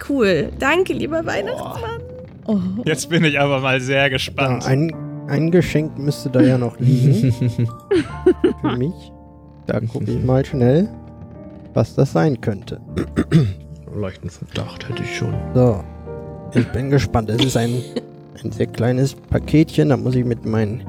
Cool. 0.07 0.51
Danke, 0.59 0.93
lieber 0.93 1.25
Weihnachtsmann. 1.25 2.01
Oh. 2.47 2.59
Jetzt 2.85 3.09
bin 3.09 3.23
ich 3.23 3.39
aber 3.39 3.59
mal 3.59 3.79
sehr 3.81 4.03
Ja, 4.03 4.09
gespannt. 4.09 4.65
ein, 4.67 4.93
ein 5.27 5.49
Geschenk 5.51 5.97
müsste 5.97 6.29
da 6.29 6.41
ja 6.41 6.57
noch 6.57 6.79
liegen. 6.79 7.31
für 8.61 8.77
mich. 8.77 8.93
Da 9.65 9.79
gucke 9.79 10.11
ich 10.11 10.23
mal 10.23 10.45
schnell, 10.45 10.87
was 11.73 11.95
das 11.95 12.11
sein 12.11 12.39
könnte. 12.41 12.79
Leichten 13.95 14.29
Verdacht 14.29 14.87
hätte 14.87 15.01
ich 15.03 15.17
schon. 15.17 15.33
So, 15.53 15.83
ich 16.53 16.67
bin 16.71 16.89
gespannt. 16.91 17.29
Es 17.29 17.43
ist 17.43 17.57
ein, 17.57 17.81
ein 18.43 18.51
sehr 18.51 18.67
kleines 18.67 19.15
Paketchen. 19.15 19.89
Da 19.89 19.97
muss 19.97 20.13
ich 20.15 20.25
mit 20.25 20.45
meinen 20.45 20.83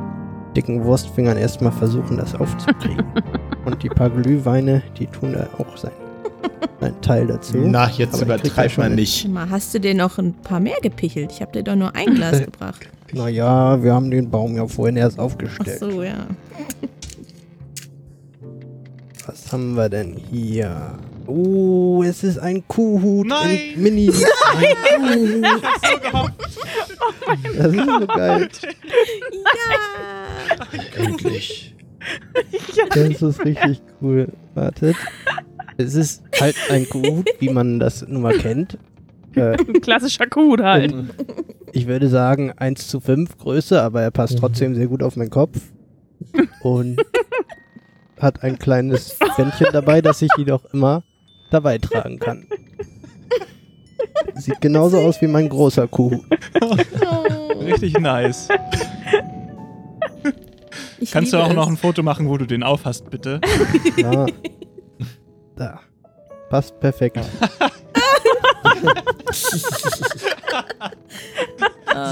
dicken 0.57 0.85
Wurstfingern 0.85 1.37
erstmal 1.39 1.73
versuchen, 1.73 2.17
das 2.19 2.35
aufzukriegen. 2.35 3.05
Und 3.65 3.83
die 3.83 3.89
paar 3.89 4.11
Glühweine, 4.11 4.83
die 4.99 5.07
tun 5.07 5.33
da 5.33 5.49
auch 5.59 5.77
sein, 5.77 5.93
sein 6.81 7.01
Teil 7.01 7.27
dazu. 7.27 7.57
Na, 7.59 7.89
jetzt 7.91 8.23
Aber 8.23 8.37
ja 8.37 8.69
man 8.79 8.91
mit. 8.91 9.01
nicht. 9.01 9.29
Mal, 9.29 9.49
hast 9.51 9.75
du 9.75 9.81
dir 9.81 9.95
noch 9.95 10.19
ein 10.19 10.35
paar 10.35 10.61
mehr 10.61 10.77
gepichelt? 10.83 11.33
Ich 11.33 11.41
habe 11.41 11.53
dir 11.53 11.63
doch 11.63 11.77
nur 11.77 11.95
ein 11.95 12.15
Glas 12.15 12.41
gebracht. 12.45 12.89
Naja, 13.13 13.83
wir 13.83 13.95
haben 13.95 14.11
den 14.11 14.31
Baum 14.31 14.57
ja 14.57 14.67
vorhin 14.67 14.97
erst 14.97 15.19
Ach 15.19 15.25
aufgestellt. 15.25 15.79
so, 15.79 16.03
ja. 16.03 16.27
Was 19.27 19.53
haben 19.53 19.75
wir 19.75 19.89
denn 19.89 20.17
hier? 20.31 20.99
Oh, 21.27 22.05
es 22.05 22.23
ist 22.23 22.39
ein 22.39 22.67
Kuhhut 22.69 23.27
Nein! 23.27 23.59
in 23.75 23.83
Mini. 23.83 24.11
Ein 24.57 25.43
Kuhhut. 26.13 26.33
Das 27.59 27.73
ist 27.73 27.85
so 27.87 28.07
geil. 28.07 28.49
Ja! 30.99 31.05
Endlich. 31.05 31.75
Das 32.91 33.23
ist 33.23 33.45
richtig 33.45 33.83
cool. 34.01 34.29
Wartet. 34.55 34.95
Es 35.77 35.95
ist 35.95 36.23
halt 36.41 36.57
ein 36.71 36.87
Gut, 36.89 37.29
wie 37.39 37.49
man 37.49 37.79
das 37.81 38.07
nun 38.07 38.23
mal 38.23 38.37
kennt. 38.39 38.79
Äh, 39.35 39.57
Ein 39.59 39.81
klassischer 39.81 40.27
Kuh 40.27 40.57
halt. 40.59 40.95
ich 41.73 41.87
würde 41.87 42.09
sagen 42.09 42.53
1 42.57 42.89
zu 42.89 43.01
5 43.01 43.37
Größe, 43.37 43.83
aber 43.83 44.03
er 44.03 44.11
passt 44.11 44.39
trotzdem 44.39 44.75
sehr 44.75 44.87
gut 44.87 45.03
auf 45.03 45.17
meinen 45.17 45.31
Kopf. 45.31 45.61
Und 46.63 46.97
hat 48.19 48.43
ein 48.43 48.59
kleines 48.59 49.19
Bändchen 49.37 49.67
dabei, 49.73 50.01
das 50.01 50.23
ich 50.23 50.31
jedoch 50.39 50.65
immer 50.73 51.03
dabei 51.51 51.77
tragen 51.79 52.19
kann. 52.19 52.47
Sieht 54.35 54.61
genauso 54.61 54.99
aus 54.99 55.21
wie 55.21 55.27
mein 55.27 55.49
großer 55.49 55.87
Kuh. 55.89 56.19
Richtig 57.61 57.99
nice. 57.99 58.49
ich 60.99 61.11
Kannst 61.11 61.33
du 61.33 61.39
auch 61.39 61.53
noch 61.53 61.65
es. 61.65 61.73
ein 61.73 61.77
Foto 61.77 62.03
machen, 62.03 62.29
wo 62.29 62.37
du 62.39 62.47
den 62.47 62.63
aufhast, 62.63 63.11
bitte? 63.11 63.41
Ja. 63.97 64.27
Da. 65.57 65.81
Passt 66.49 66.79
perfekt. 66.81 67.19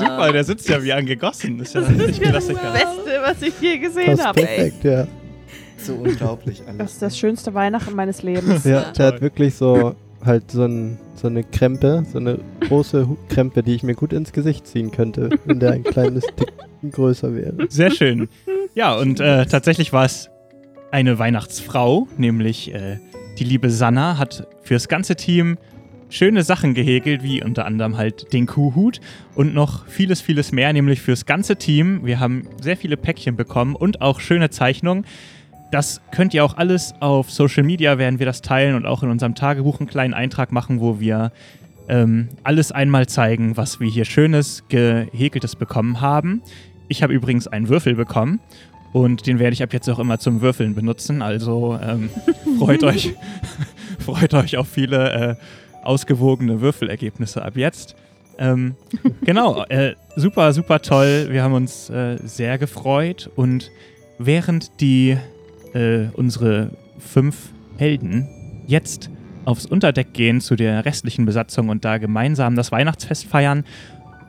Super, 0.01 0.33
der 0.33 0.45
sitzt 0.45 0.69
ja 0.69 0.83
wie 0.83 0.93
angegossen. 0.93 1.59
Das 1.59 1.69
ist 1.69 1.75
ja 1.75 1.81
richtig 1.83 2.21
Klassiker. 2.21 2.73
Beste, 2.73 3.21
was 3.23 3.43
ich 3.43 3.61
je 3.61 3.79
gesehen 3.79 4.21
habe, 4.23 4.41
ey. 4.41 4.47
perfekt, 4.47 4.85
ja. 4.85 5.07
So 5.79 5.95
unglaublich 5.95 6.63
alles. 6.67 6.79
Das 6.79 6.93
ist 6.93 7.03
das 7.03 7.19
schönste 7.19 7.55
Weihnachten 7.55 7.95
meines 7.95 8.23
Lebens. 8.23 8.65
Ja, 8.65 8.93
der 8.93 9.07
hat 9.07 9.21
wirklich 9.21 9.55
so 9.55 9.95
halt 10.25 10.51
so, 10.51 10.65
ein, 10.65 10.99
so 11.17 11.27
eine 11.29 11.45
Krempe, 11.45 12.05
so 12.11 12.19
eine 12.19 12.39
große 12.61 13.07
Krempe, 13.29 13.63
die 13.63 13.75
ich 13.75 13.83
mir 13.83 13.95
gut 13.95 14.13
ins 14.13 14.33
Gesicht 14.33 14.67
ziehen 14.67 14.91
könnte, 14.91 15.31
wenn 15.45 15.61
der 15.61 15.73
ein 15.73 15.85
kleines 15.85 16.25
Ticken 16.37 16.91
größer 16.91 17.35
wäre. 17.35 17.55
Sehr 17.69 17.91
schön. 17.91 18.29
Ja, 18.75 18.95
und 18.95 19.21
äh, 19.21 19.47
tatsächlich 19.47 19.93
war 19.93 20.07
es 20.07 20.31
eine 20.91 21.19
Weihnachtsfrau, 21.19 22.09
nämlich 22.17 22.73
äh, 22.75 22.99
die 23.39 23.45
liebe 23.45 23.71
Sanna, 23.71 24.19
hat 24.19 24.47
fürs 24.63 24.89
ganze 24.89 25.17
Team 25.17 25.59
schöne 26.09 26.43
Sachen 26.43 26.75
gehäkelt, 26.75 27.23
wie 27.23 27.43
unter 27.43 27.67
anderem 27.67 27.97
halt 27.97 28.33
den 28.33 28.47
Kuhhut 28.47 29.01
und 29.35 29.55
noch 29.55 29.87
vieles, 29.87 30.21
vieles 30.21 30.53
mehr, 30.53 30.73
nämlich 30.73 31.01
fürs 31.01 31.27
ganze 31.27 31.57
Team. 31.57 32.05
Wir 32.05 32.21
haben 32.21 32.47
sehr 32.61 32.77
viele 32.77 32.97
Päckchen 32.97 33.37
bekommen 33.37 33.75
und 33.75 34.01
auch 34.01 34.21
schöne 34.21 34.51
Zeichnungen. 34.51 35.05
Das 35.73 36.01
könnt 36.13 36.33
ihr 36.35 36.45
auch 36.45 36.57
alles 36.57 36.95
auf 37.01 37.33
Social 37.33 37.65
Media, 37.65 37.99
werden 37.99 38.21
wir 38.21 38.27
das 38.27 38.43
teilen 38.43 38.77
und 38.77 38.87
auch 38.87 39.03
in 39.03 39.11
unserem 39.11 39.35
Tagebuch 39.35 39.81
einen 39.81 39.89
kleinen 39.89 40.15
Eintrag 40.15 40.53
machen, 40.53 40.81
wo 40.81 41.01
wir 41.01 41.33
ähm, 41.89 42.29
alles 42.45 42.71
einmal 42.71 43.09
zeigen, 43.09 43.57
was 43.57 43.81
wir 43.81 43.89
hier 43.89 44.05
Schönes, 44.05 44.63
Gehäkeltes 44.69 45.57
bekommen 45.57 46.01
haben. 46.01 46.43
Ich 46.89 47.03
habe 47.03 47.13
übrigens 47.13 47.49
einen 47.49 47.69
Würfel 47.69 47.95
bekommen 47.95 48.41
und 48.95 49.27
den 49.27 49.41
werde 49.41 49.55
ich 49.55 49.63
ab 49.63 49.73
jetzt 49.73 49.91
auch 49.91 49.99
immer 49.99 50.21
zum 50.21 50.41
Würfeln 50.41 50.77
benutzen. 50.77 51.21
Also 51.21 51.77
ähm, 51.83 52.11
freut 52.61 52.85
euch, 52.85 53.13
freut 53.99 54.33
euch 54.35 54.57
auf 54.57 54.69
viele 54.69 55.13
äh, 55.13 55.35
ausgewogene 55.83 56.61
Würfelergebnisse 56.61 57.45
ab 57.45 57.57
jetzt. 57.57 57.97
Ähm, 58.39 58.77
genau, 59.25 59.65
äh, 59.65 59.97
super, 60.15 60.53
super 60.53 60.81
toll. 60.81 61.27
Wir 61.31 61.43
haben 61.43 61.55
uns 61.55 61.91
äh, 61.91 62.19
sehr 62.23 62.57
gefreut 62.57 63.29
und 63.35 63.73
während 64.19 64.81
die 64.81 65.19
äh, 65.73 66.05
unsere 66.13 66.71
fünf 67.01 67.49
Helden 67.77 68.29
jetzt 68.69 69.11
aufs 69.45 69.67
Unterdeck 69.67 70.13
gehen 70.13 70.41
zu 70.41 70.55
der 70.55 70.85
restlichen 70.85 71.27
Besatzung 71.27 71.69
und 71.69 71.85
da 71.85 71.99
gemeinsam 71.99 72.55
das 72.55 72.71
Weihnachtsfest 72.71 73.27
feiern, 73.27 73.65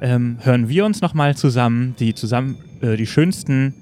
ähm, 0.01 0.39
hören 0.41 0.69
wir 0.69 0.85
uns 0.85 1.01
nochmal 1.01 1.37
zusammen 1.37 1.95
die, 1.99 2.15
zusammen 2.15 2.57
äh, 2.81 2.97
die 2.97 3.05
schönsten 3.05 3.75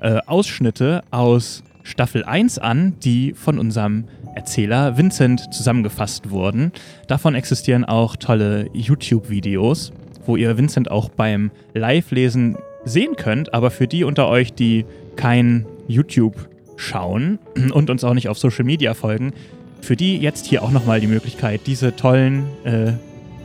äh, 0.00 0.18
Ausschnitte 0.26 1.02
aus 1.10 1.62
Staffel 1.82 2.24
1 2.24 2.58
an, 2.58 2.94
die 3.02 3.34
von 3.34 3.58
unserem 3.58 4.04
Erzähler 4.34 4.96
Vincent 4.96 5.52
zusammengefasst 5.52 6.30
wurden. 6.30 6.72
Davon 7.08 7.34
existieren 7.34 7.84
auch 7.84 8.16
tolle 8.16 8.68
YouTube-Videos, 8.72 9.92
wo 10.26 10.36
ihr 10.36 10.56
Vincent 10.56 10.90
auch 10.90 11.08
beim 11.08 11.50
Live-Lesen 11.74 12.56
sehen 12.84 13.16
könnt, 13.16 13.52
aber 13.54 13.70
für 13.70 13.86
die 13.86 14.04
unter 14.04 14.28
euch, 14.28 14.52
die 14.52 14.84
kein 15.16 15.66
YouTube 15.88 16.48
schauen 16.76 17.38
und 17.72 17.90
uns 17.90 18.04
auch 18.04 18.14
nicht 18.14 18.28
auf 18.28 18.38
Social 18.38 18.64
Media 18.64 18.94
folgen, 18.94 19.32
für 19.80 19.96
die 19.96 20.18
jetzt 20.18 20.46
hier 20.46 20.62
auch 20.62 20.70
nochmal 20.70 21.00
die 21.00 21.06
Möglichkeit, 21.06 21.62
diese 21.66 21.96
tollen 21.96 22.44
äh, 22.64 22.92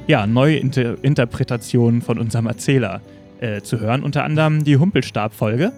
ja, 0.07 0.27
Neuinterpretationen 0.27 2.01
von 2.01 2.19
unserem 2.19 2.45
Erzähler 2.45 3.01
äh, 3.39 3.61
zu 3.61 3.79
hören. 3.79 4.03
Unter 4.03 4.23
anderem 4.23 4.63
die 4.63 4.77
Humpelstab-Folge 4.77 5.71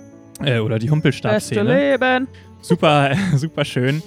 äh, 0.44 0.60
oder 0.60 0.79
die 0.79 0.89
Humpelstab-Szene. 0.89 1.91
Leben. 1.91 2.27
Super, 2.62 3.15
super 3.36 3.65
schön. 3.65 4.01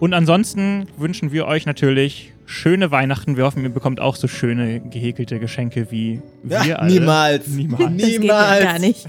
Und 0.00 0.14
ansonsten 0.14 0.86
wünschen 0.96 1.30
wir 1.32 1.46
euch 1.46 1.64
natürlich 1.66 2.32
schöne 2.44 2.90
Weihnachten. 2.90 3.36
Wir 3.36 3.44
hoffen, 3.44 3.62
ihr 3.62 3.68
bekommt 3.70 4.00
auch 4.00 4.16
so 4.16 4.26
schöne 4.28 4.80
gehäkelte 4.80 5.38
Geschenke 5.38 5.90
wie 5.90 6.20
wir 6.42 6.64
Ja, 6.64 6.76
alle. 6.76 6.92
niemals. 6.92 7.46
Niemals. 7.48 7.80
Das 7.96 7.96
geht 7.96 8.12
ja 8.12 8.18
Niemals. 8.20 8.64
gar 8.64 8.78
nicht. 8.78 9.08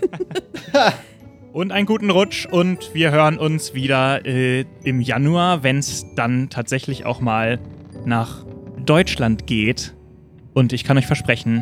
Und 1.53 1.72
einen 1.72 1.86
guten 1.86 2.10
Rutsch 2.10 2.48
und 2.48 2.96
wir 2.96 3.12
hören 3.12 3.38
uns 3.38 3.75
wieder 3.75 4.25
äh, 4.25 4.65
im 4.84 5.01
Januar, 5.01 5.62
wenn 5.62 5.77
es 5.77 6.03
dann 6.15 6.50
tatsächlich 6.50 7.06
auch 7.06 7.22
mal 7.22 7.60
nach 8.06 8.44
Deutschland 8.84 9.46
geht. 9.46 9.94
Und 10.56 10.74
ich 10.74 10.84
kann 10.84 10.98
euch 10.98 11.06
versprechen, 11.06 11.62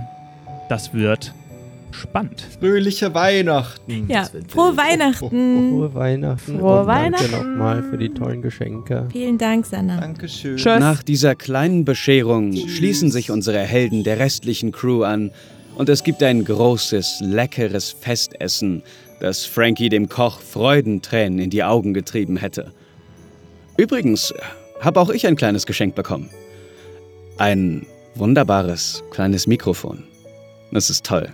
das 0.69 0.93
wird 0.93 1.33
spannend. 1.93 2.45
Fröhliche 2.59 3.13
Weihnachten. 3.13 4.07
Ja, 4.09 4.21
Das 4.21 4.33
wird 4.33 4.51
frohe 4.51 4.69
wild. 4.69 4.77
Weihnachten. 4.77 5.69
Frohe 5.69 5.93
Weihnachten. 5.93 6.59
Frohe 6.59 6.81
und 6.81 6.87
danke 6.87 6.87
Weihnachten. 7.23 7.31
nochmal 7.31 7.83
für 7.83 7.97
die 7.97 8.09
tollen 8.09 8.41
Geschenke. 8.41 9.07
Vielen 9.11 9.37
Dank, 9.37 9.65
Sanna. 9.65 9.99
Dankeschön. 9.99 10.57
Tschüss. 10.57 10.79
Nach 10.79 11.03
dieser 11.03 11.35
kleinen 11.35 11.85
Bescherung 11.85 12.53
schließen 12.55 13.11
sich 13.11 13.31
unsere 13.31 13.59
Helden 13.59 14.03
der 14.03 14.19
restlichen 14.19 14.71
Crew 14.71 15.03
an 15.03 15.31
und 15.75 15.89
es 15.89 16.03
gibt 16.03 16.21
ein 16.23 16.43
großes, 16.43 17.21
leckeres 17.21 17.91
Festessen, 17.91 18.83
das 19.19 19.45
Frankie 19.45 19.89
dem 19.89 20.09
Koch 20.09 20.39
Freudentränen 20.39 21.39
in 21.39 21.49
die 21.49 21.63
Augen 21.63 21.93
getrieben 21.93 22.37
hätte. 22.37 22.71
Übrigens 23.77 24.33
habe 24.79 24.99
auch 24.99 25.09
ich 25.09 25.27
ein 25.27 25.35
kleines 25.35 25.65
Geschenk 25.65 25.95
bekommen. 25.95 26.29
Ein 27.37 27.85
wunderbares 28.15 29.03
kleines 29.11 29.47
Mikrofon. 29.47 30.03
Das 30.71 30.89
ist 30.89 31.05
toll. 31.05 31.29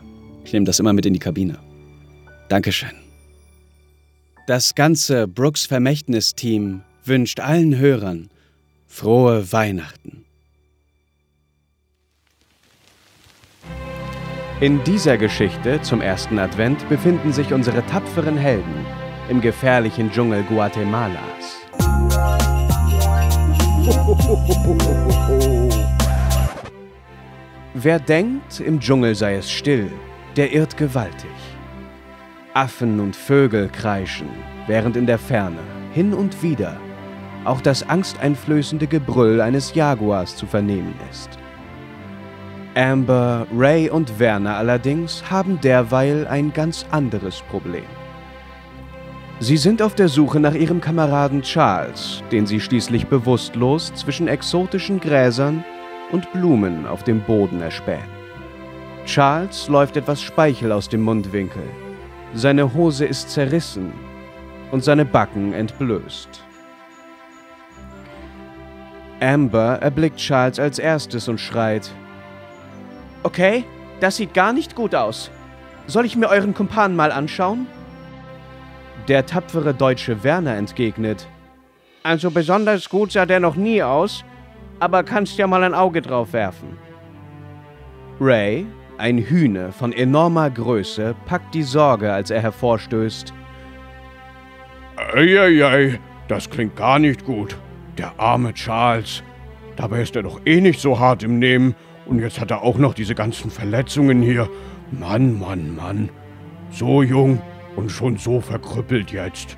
Ich 0.47 0.53
nehme 0.53 0.65
das 0.65 0.79
immer 0.79 0.93
mit 0.93 1.05
in 1.05 1.11
die 1.11 1.19
Kabine. 1.19 1.59
Dankeschön. 2.47 2.93
Das 4.47 4.75
ganze 4.75 5.27
Brooks 5.27 5.65
Vermächtnis-Team 5.65 6.83
wünscht 7.03 7.41
allen 7.41 7.77
Hörern 7.77 8.29
frohe 8.87 9.51
Weihnachten. 9.51 10.23
In 14.61 14.81
dieser 14.85 15.17
Geschichte 15.17 15.81
zum 15.81 15.99
ersten 15.99 16.39
Advent 16.39 16.87
befinden 16.87 17.33
sich 17.33 17.51
unsere 17.51 17.85
tapferen 17.85 18.37
Helden 18.37 18.85
im 19.27 19.41
gefährlichen 19.41 20.09
Dschungel 20.11 20.43
Guatemalas. 20.43 21.57
Wer 27.73 27.99
denkt, 27.99 28.61
im 28.61 28.79
Dschungel 28.79 29.13
sei 29.13 29.35
es 29.35 29.51
still, 29.51 29.91
der 30.37 30.53
irrt 30.53 30.77
gewaltig. 30.77 31.29
Affen 32.53 32.99
und 32.99 33.15
Vögel 33.15 33.69
kreischen, 33.69 34.29
während 34.67 34.95
in 34.95 35.05
der 35.05 35.17
Ferne, 35.17 35.59
hin 35.93 36.13
und 36.13 36.41
wieder, 36.41 36.77
auch 37.43 37.61
das 37.61 37.87
angsteinflößende 37.87 38.87
Gebrüll 38.87 39.41
eines 39.41 39.73
Jaguars 39.73 40.35
zu 40.35 40.45
vernehmen 40.45 40.93
ist. 41.11 41.29
Amber, 42.75 43.47
Ray 43.55 43.89
und 43.89 44.19
Werner 44.19 44.55
allerdings 44.57 45.23
haben 45.29 45.59
derweil 45.61 46.27
ein 46.27 46.53
ganz 46.53 46.85
anderes 46.91 47.41
Problem. 47.49 47.85
Sie 49.39 49.57
sind 49.57 49.81
auf 49.81 49.95
der 49.95 50.09
Suche 50.09 50.39
nach 50.39 50.53
ihrem 50.53 50.81
Kameraden 50.81 51.41
Charles, 51.41 52.23
den 52.31 52.45
sie 52.45 52.59
schließlich 52.59 53.07
bewusstlos 53.07 53.93
zwischen 53.95 54.27
exotischen 54.27 54.99
Gräsern 54.99 55.63
und 56.11 56.31
Blumen 56.33 56.87
auf 56.87 57.03
dem 57.03 57.21
Boden 57.21 57.61
erspähen. 57.61 58.16
Charles 59.07 59.69
läuft 59.69 59.95
etwas 59.95 60.21
Speichel 60.21 60.73
aus 60.73 60.89
dem 60.89 61.01
Mundwinkel. 61.01 61.63
Seine 62.33 62.73
Hose 62.73 63.05
ist 63.05 63.29
zerrissen 63.29 63.93
und 64.71 64.83
seine 64.83 65.05
Backen 65.05 65.53
entblößt. 65.53 66.43
Amber 69.21 69.79
erblickt 69.81 70.17
Charles 70.17 70.59
als 70.59 70.77
erstes 70.77 71.29
und 71.29 71.39
schreit: 71.39 71.89
Okay, 73.23 73.63
das 74.01 74.17
sieht 74.17 74.33
gar 74.33 74.51
nicht 74.51 74.75
gut 74.75 74.93
aus. 74.93 75.31
Soll 75.87 76.05
ich 76.05 76.17
mir 76.17 76.27
euren 76.27 76.53
Kumpan 76.53 76.93
mal 76.93 77.13
anschauen? 77.13 77.65
Der 79.07 79.25
tapfere 79.25 79.73
deutsche 79.73 80.21
Werner 80.25 80.57
entgegnet: 80.57 81.29
Also 82.03 82.29
besonders 82.29 82.89
gut 82.89 83.13
sah 83.13 83.25
der 83.25 83.39
noch 83.39 83.55
nie 83.55 83.81
aus, 83.81 84.25
aber 84.81 85.03
kannst 85.03 85.37
ja 85.37 85.47
mal 85.47 85.63
ein 85.63 85.73
Auge 85.73 86.01
drauf 86.01 86.33
werfen. 86.33 86.77
Ray, 88.19 88.65
Ein 88.99 89.19
Hühne 89.19 89.71
von 89.71 89.93
enormer 89.93 90.49
Größe 90.49 91.15
packt 91.27 91.53
die 91.53 91.61
Sorge, 91.61 92.11
als 92.11 92.31
er 92.31 92.41
hervorstößt. 92.41 93.31
Eieiei, 95.13 95.99
das 96.27 96.49
klingt 96.49 96.75
gar 96.75 96.97
nicht 96.97 97.23
gut. 97.23 97.55
Der 97.99 98.19
arme 98.19 98.55
Charles. 98.55 99.21
Dabei 99.75 100.01
ist 100.01 100.15
er 100.15 100.23
doch 100.23 100.41
eh 100.45 100.61
nicht 100.61 100.79
so 100.79 100.97
hart 100.99 101.21
im 101.21 101.37
Nehmen 101.37 101.75
und 102.07 102.19
jetzt 102.19 102.39
hat 102.39 102.49
er 102.49 102.63
auch 102.63 102.79
noch 102.79 102.95
diese 102.95 103.13
ganzen 103.13 103.51
Verletzungen 103.51 104.23
hier. 104.23 104.49
Mann, 104.89 105.37
Mann, 105.37 105.75
Mann. 105.75 106.09
So 106.71 107.03
jung 107.03 107.39
und 107.75 107.91
schon 107.91 108.17
so 108.17 108.41
verkrüppelt 108.41 109.11
jetzt. 109.11 109.57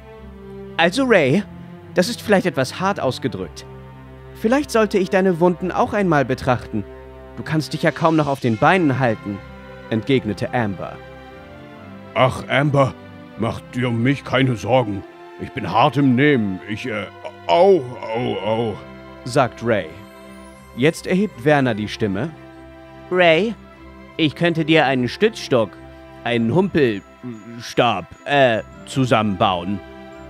Also 0.75 1.05
Ray, 1.05 1.43
das 1.93 2.09
ist 2.09 2.21
vielleicht 2.21 2.45
etwas 2.45 2.81
hart 2.81 2.99
ausgedrückt. 2.99 3.65
Vielleicht 4.35 4.69
sollte 4.69 4.97
ich 4.97 5.09
deine 5.09 5.39
Wunden 5.39 5.71
auch 5.71 5.93
einmal 5.93 6.25
betrachten. 6.25 6.83
Du 7.39 7.45
kannst 7.45 7.71
dich 7.71 7.83
ja 7.83 7.91
kaum 7.91 8.17
noch 8.17 8.27
auf 8.27 8.41
den 8.41 8.57
Beinen 8.57 8.99
halten, 8.99 9.37
entgegnete 9.91 10.53
Amber. 10.53 10.97
Ach, 12.13 12.43
Amber, 12.49 12.93
mach 13.37 13.61
dir 13.73 13.87
um 13.87 14.03
mich 14.03 14.25
keine 14.25 14.57
Sorgen. 14.57 15.05
Ich 15.39 15.49
bin 15.51 15.71
hart 15.71 15.95
im 15.95 16.15
Nehmen. 16.15 16.59
Ich, 16.69 16.85
äh, 16.85 17.05
au, 17.47 17.81
au, 18.13 18.35
au, 18.45 18.77
sagt 19.23 19.61
Ray. 19.63 19.85
Jetzt 20.75 21.07
erhebt 21.07 21.45
Werner 21.45 21.75
die 21.75 21.87
Stimme. 21.87 22.29
Ray, 23.09 23.55
ich 24.17 24.35
könnte 24.35 24.65
dir 24.65 24.85
einen 24.85 25.07
Stützstock, 25.07 25.69
einen 26.25 26.53
Humpelstab, 26.53 28.05
äh, 28.25 28.63
zusammenbauen. 28.85 29.79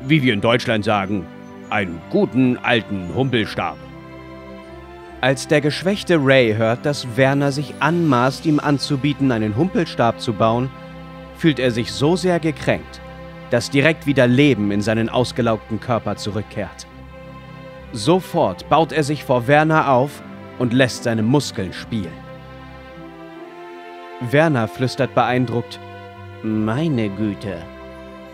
Wie 0.03 0.21
wir 0.21 0.31
in 0.31 0.41
Deutschland 0.41 0.85
sagen, 0.85 1.25
einen 1.71 1.99
guten 2.11 2.57
alten 2.57 3.09
Humpelstab. 3.15 3.77
Als 5.21 5.47
der 5.47 5.59
geschwächte 5.59 6.17
Ray 6.17 6.55
hört, 6.55 6.85
dass 6.85 7.17
Werner 7.17 7.51
sich 7.51 7.73
anmaßt, 7.81 8.45
ihm 8.45 8.59
anzubieten, 8.59 9.33
einen 9.33 9.57
Humpelstab 9.57 10.21
zu 10.21 10.31
bauen, 10.31 10.69
fühlt 11.35 11.59
er 11.59 11.71
sich 11.71 11.91
so 11.91 12.15
sehr 12.15 12.39
gekränkt, 12.39 13.01
dass 13.49 13.69
direkt 13.69 14.05
wieder 14.05 14.27
Leben 14.27 14.71
in 14.71 14.81
seinen 14.81 15.09
ausgelaugten 15.09 15.81
Körper 15.81 16.15
zurückkehrt. 16.15 16.87
Sofort 17.91 18.69
baut 18.69 18.93
er 18.93 19.03
sich 19.03 19.25
vor 19.25 19.47
Werner 19.47 19.91
auf 19.91 20.21
und 20.57 20.73
lässt 20.73 21.03
seine 21.03 21.23
Muskeln 21.23 21.73
spielen. 21.73 22.13
Werner 24.21 24.69
flüstert 24.69 25.13
beeindruckt, 25.15 25.81
meine 26.43 27.09
Güte, 27.09 27.57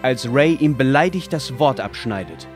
als 0.04 0.32
Ray 0.32 0.54
ihm 0.54 0.78
beleidigt 0.78 1.34
das 1.34 1.58
Wort 1.58 1.80
abschneidet. 1.80 2.48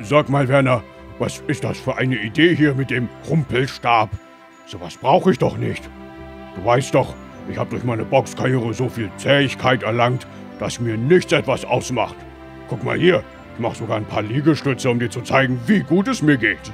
Sag 0.00 0.30
mal, 0.30 0.48
Werner, 0.48 0.82
was 1.20 1.42
ist 1.46 1.64
das 1.64 1.78
für 1.78 1.98
eine 1.98 2.16
Idee 2.16 2.56
hier 2.56 2.74
mit 2.74 2.90
dem 2.90 3.08
Rumpelstab? 3.28 4.10
Sowas 4.66 4.96
brauche 4.96 5.32
ich 5.32 5.38
doch 5.38 5.58
nicht. 5.58 5.88
Du 6.56 6.64
weißt 6.64 6.94
doch, 6.94 7.14
ich 7.50 7.58
habe 7.58 7.70
durch 7.70 7.84
meine 7.84 8.04
Boxkarriere 8.04 8.72
so 8.72 8.88
viel 8.88 9.10
Zähigkeit 9.18 9.82
erlangt, 9.82 10.26
dass 10.58 10.80
mir 10.80 10.96
nichts 10.96 11.32
etwas 11.32 11.64
ausmacht. 11.64 12.16
Guck 12.68 12.82
mal 12.84 12.98
hier, 12.98 13.22
ich 13.54 13.60
mache 13.60 13.76
sogar 13.76 13.98
ein 13.98 14.04
paar 14.04 14.22
Liegestütze, 14.22 14.88
um 14.88 14.98
dir 14.98 15.10
zu 15.10 15.20
zeigen, 15.20 15.60
wie 15.66 15.80
gut 15.80 16.08
es 16.08 16.22
mir 16.22 16.36
geht. 16.36 16.72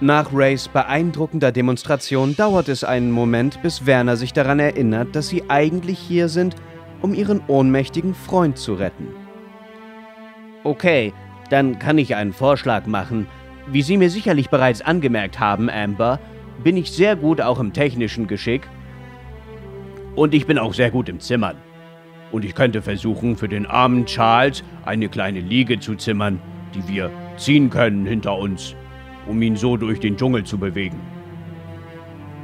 Nach 0.00 0.32
Rays 0.32 0.68
beeindruckender 0.68 1.52
Demonstration 1.52 2.34
dauert 2.36 2.68
es 2.68 2.82
einen 2.82 3.10
Moment, 3.10 3.62
bis 3.62 3.86
Werner 3.86 4.16
sich 4.16 4.32
daran 4.32 4.58
erinnert, 4.58 5.14
dass 5.14 5.28
sie 5.28 5.44
eigentlich 5.48 5.98
hier 5.98 6.28
sind, 6.28 6.56
um 7.00 7.14
ihren 7.14 7.40
ohnmächtigen 7.46 8.14
Freund 8.14 8.58
zu 8.58 8.74
retten. 8.74 9.08
Okay, 10.64 11.12
dann 11.50 11.78
kann 11.78 11.98
ich 11.98 12.16
einen 12.16 12.32
Vorschlag 12.32 12.86
machen. 12.86 13.26
Wie 13.66 13.82
Sie 13.82 13.96
mir 13.96 14.10
sicherlich 14.10 14.50
bereits 14.50 14.82
angemerkt 14.82 15.40
haben, 15.40 15.70
Amber, 15.70 16.20
bin 16.62 16.76
ich 16.76 16.92
sehr 16.92 17.16
gut 17.16 17.40
auch 17.40 17.58
im 17.58 17.72
technischen 17.72 18.26
Geschick. 18.26 18.68
Und 20.14 20.34
ich 20.34 20.46
bin 20.46 20.58
auch 20.58 20.74
sehr 20.74 20.90
gut 20.90 21.08
im 21.08 21.20
Zimmern. 21.20 21.56
Und 22.30 22.44
ich 22.44 22.54
könnte 22.54 22.82
versuchen, 22.82 23.36
für 23.36 23.48
den 23.48 23.66
armen 23.66 24.06
Charles 24.06 24.64
eine 24.84 25.08
kleine 25.08 25.40
Liege 25.40 25.78
zu 25.80 25.94
zimmern, 25.94 26.40
die 26.74 26.86
wir 26.88 27.10
ziehen 27.36 27.70
können 27.70 28.06
hinter 28.06 28.36
uns 28.36 28.76
um 29.26 29.40
ihn 29.42 29.56
so 29.56 29.76
durch 29.76 30.00
den 30.00 30.16
Dschungel 30.16 30.44
zu 30.44 30.58
bewegen. 30.58 31.00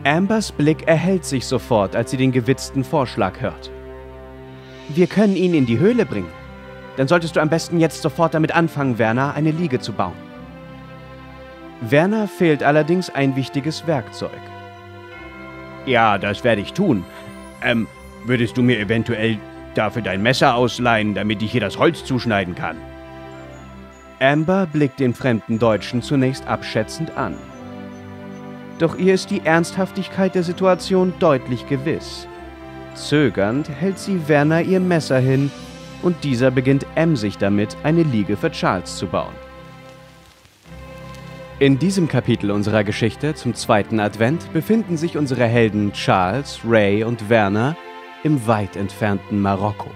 Ambers 0.05 0.51
Blick 0.51 0.87
erhellt 0.87 1.25
sich 1.25 1.45
sofort, 1.45 1.95
als 1.95 2.11
sie 2.11 2.17
den 2.17 2.33
gewitzten 2.33 2.85
Vorschlag 2.85 3.41
hört. 3.41 3.71
Wir 4.89 5.07
können 5.07 5.37
ihn 5.37 5.55
in 5.55 5.67
die 5.67 5.79
Höhle 5.79 6.07
bringen. 6.07 6.33
Dann 7.01 7.09
solltest 7.09 7.35
du 7.35 7.41
am 7.41 7.49
besten 7.49 7.81
jetzt 7.81 8.03
sofort 8.03 8.35
damit 8.35 8.55
anfangen, 8.55 8.99
Werner, 8.99 9.33
eine 9.33 9.53
Liege 9.53 9.79
zu 9.81 9.95
bauen. 9.95 10.13
Werner 11.81 12.29
fehlt 12.29 12.63
allerdings 12.63 13.09
ein 13.09 13.37
wichtiges 13.37 13.87
Werkzeug. 13.87 14.39
Ja, 15.87 16.19
das 16.19 16.45
werde 16.45 16.61
ich 16.61 16.75
tun. 16.75 17.03
Ähm, 17.63 17.89
würdest 18.27 18.59
du 18.59 18.63
mir 18.63 18.79
eventuell 18.79 19.39
dafür 19.73 20.03
dein 20.03 20.21
Messer 20.21 20.55
ausleihen, 20.55 21.15
damit 21.15 21.41
ich 21.41 21.51
hier 21.53 21.63
das 21.63 21.79
Holz 21.79 22.05
zuschneiden 22.05 22.55
kann? 22.55 22.77
Amber 24.19 24.67
blickt 24.71 25.01
den 25.01 25.15
fremden 25.15 25.59
Deutschen 25.59 26.03
zunächst 26.03 26.47
abschätzend 26.49 27.17
an. 27.17 27.35
Doch 28.79 28.99
ihr 28.99 29.15
ist 29.15 29.31
die 29.31 29.41
Ernsthaftigkeit 29.47 30.35
der 30.35 30.43
Situation 30.43 31.15
deutlich 31.19 31.67
gewiss. 31.67 32.29
Zögernd 32.95 33.71
hält 33.71 33.99
sie 33.99 34.29
Werner 34.29 34.61
ihr 34.61 34.81
Messer 34.81 35.19
hin 35.19 35.51
und 36.03 36.25
dieser 36.25 36.51
beginnt 36.51 36.87
emsig 36.95 37.39
damit, 37.39 37.77
eine 37.83 38.03
Liege 38.03 38.37
für 38.37 38.51
Charles 38.51 38.97
zu 38.97 39.07
bauen. 39.07 39.35
In 41.59 41.79
diesem 41.79 42.09
Kapitel 42.09 42.51
unserer 42.51 42.85
Geschichte 42.85 43.35
zum 43.35 43.55
zweiten 43.55 44.01
Advent 44.01 44.51
befinden 44.55 44.97
sich 44.97 45.19
unsere 45.19 45.47
Helden 45.47 45.93
Charles, 45.93 46.61
Ray 46.67 47.05
und 47.05 47.29
Werner 47.29 47.77
im 48.25 48.47
weit 48.47 48.77
entfernten 48.77 49.41
Marokko. 49.41 49.91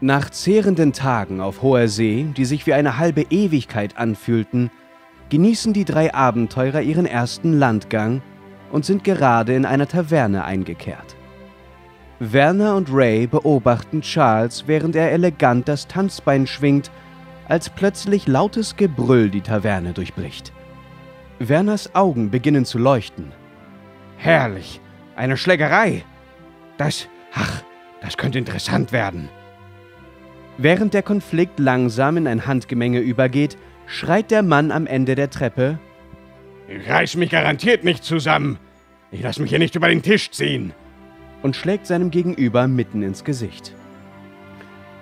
Nach 0.00 0.30
zehrenden 0.30 0.94
Tagen 0.94 1.40
auf 1.40 1.60
hoher 1.60 1.88
See, 1.88 2.26
die 2.36 2.44
sich 2.46 2.66
wie 2.66 2.72
eine 2.72 2.98
halbe 2.98 3.26
Ewigkeit 3.28 3.98
anfühlten, 3.98 4.70
genießen 5.28 5.74
die 5.74 5.84
drei 5.84 6.14
Abenteurer 6.14 6.80
ihren 6.80 7.04
ersten 7.04 7.58
Landgang 7.58 8.22
und 8.70 8.84
sind 8.84 9.04
gerade 9.04 9.54
in 9.54 9.64
einer 9.64 9.88
Taverne 9.88 10.44
eingekehrt. 10.44 11.16
Werner 12.20 12.74
und 12.74 12.88
Ray 12.92 13.26
beobachten 13.26 14.00
Charles, 14.00 14.64
während 14.66 14.96
er 14.96 15.12
elegant 15.12 15.68
das 15.68 15.86
Tanzbein 15.86 16.46
schwingt, 16.46 16.90
als 17.48 17.70
plötzlich 17.70 18.26
lautes 18.26 18.76
Gebrüll 18.76 19.30
die 19.30 19.40
Taverne 19.40 19.92
durchbricht. 19.92 20.52
Werners 21.38 21.94
Augen 21.94 22.30
beginnen 22.30 22.64
zu 22.64 22.78
leuchten. 22.78 23.32
Herrlich, 24.16 24.80
eine 25.14 25.36
Schlägerei. 25.36 26.04
Das, 26.76 27.08
ach, 27.32 27.62
das 28.00 28.16
könnte 28.16 28.38
interessant 28.38 28.90
werden. 28.90 29.28
Während 30.56 30.92
der 30.92 31.04
Konflikt 31.04 31.60
langsam 31.60 32.16
in 32.16 32.26
ein 32.26 32.46
Handgemenge 32.46 32.98
übergeht, 32.98 33.56
schreit 33.86 34.32
der 34.32 34.42
Mann 34.42 34.72
am 34.72 34.88
Ende 34.88 35.14
der 35.14 35.30
Treppe: 35.30 35.78
Ich 36.68 36.86
reiß 36.86 37.16
mich 37.16 37.30
garantiert 37.30 37.82
nicht 37.82 38.04
zusammen. 38.04 38.58
Ich 39.10 39.22
lass 39.22 39.38
mich 39.38 39.48
hier 39.48 39.58
nicht 39.58 39.74
über 39.74 39.88
den 39.88 40.02
Tisch 40.02 40.30
ziehen. 40.30 40.74
Und 41.42 41.56
schlägt 41.56 41.86
seinem 41.86 42.10
Gegenüber 42.10 42.68
mitten 42.68 43.02
ins 43.02 43.24
Gesicht. 43.24 43.74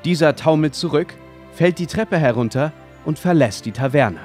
Dieser 0.04 0.36
taumelt 0.36 0.76
zurück, 0.76 1.14
fällt 1.52 1.80
die 1.80 1.88
Treppe 1.88 2.18
herunter 2.18 2.72
und 3.04 3.18
verlässt 3.18 3.66
die 3.66 3.72
Taverne. 3.72 4.20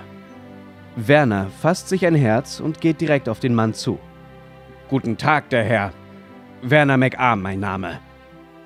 Werner 0.96 1.48
fasst 1.62 1.90
sich 1.90 2.06
ein 2.06 2.14
Herz 2.14 2.60
und 2.60 2.80
geht 2.80 3.02
direkt 3.02 3.28
auf 3.28 3.40
den 3.40 3.56
Mann 3.56 3.74
zu. 3.74 3.98
Guten 4.90 5.18
Tag, 5.18 5.50
der 5.50 5.64
Herr. 5.64 5.94
Werner 6.62 6.98
McArm, 6.98 7.42
mein 7.42 7.60
Name. 7.60 8.00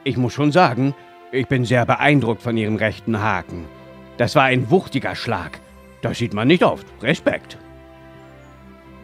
Ich 0.04 0.18
muss 0.18 0.34
schon 0.34 0.52
sagen, 0.52 0.94
ich 1.32 1.48
bin 1.48 1.64
sehr 1.64 1.86
beeindruckt 1.86 2.42
von 2.42 2.58
Ihrem 2.58 2.76
rechten 2.76 3.22
Haken. 3.22 3.66
Das 4.18 4.36
war 4.36 4.44
ein 4.44 4.70
wuchtiger 4.70 5.16
Schlag. 5.16 5.62
Das 6.02 6.18
sieht 6.18 6.34
man 6.34 6.48
nicht 6.50 6.64
oft. 6.64 6.86
Respekt. 7.02 7.58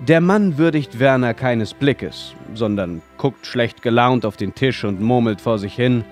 Der 0.07 0.19
Mann 0.19 0.57
würdigt 0.57 0.97
Werner 0.97 1.35
keines 1.35 1.75
Blickes, 1.75 2.33
sondern 2.55 3.03
guckt 3.19 3.45
schlecht 3.45 3.83
gelaunt 3.83 4.25
auf 4.25 4.35
den 4.35 4.55
Tisch 4.55 4.83
und 4.83 4.99
murmelt 4.99 5.39
vor 5.39 5.59
sich 5.59 5.75
hin. 5.75 6.03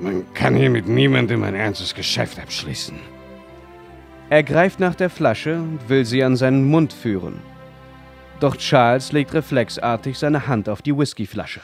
Man 0.00 0.24
kann 0.32 0.56
hier 0.56 0.70
mit 0.70 0.88
niemandem 0.88 1.42
ein 1.42 1.54
ernstes 1.54 1.94
Geschäft 1.94 2.40
abschließen. 2.40 2.98
Er 4.30 4.42
greift 4.42 4.80
nach 4.80 4.94
der 4.94 5.10
Flasche 5.10 5.56
und 5.56 5.88
will 5.88 6.06
sie 6.06 6.24
an 6.24 6.36
seinen 6.36 6.64
Mund 6.64 6.94
führen. 6.94 7.40
Doch 8.40 8.56
Charles 8.56 9.12
legt 9.12 9.34
reflexartig 9.34 10.18
seine 10.18 10.46
Hand 10.46 10.70
auf 10.70 10.80
die 10.80 10.96
Whiskyflasche. 10.96 11.60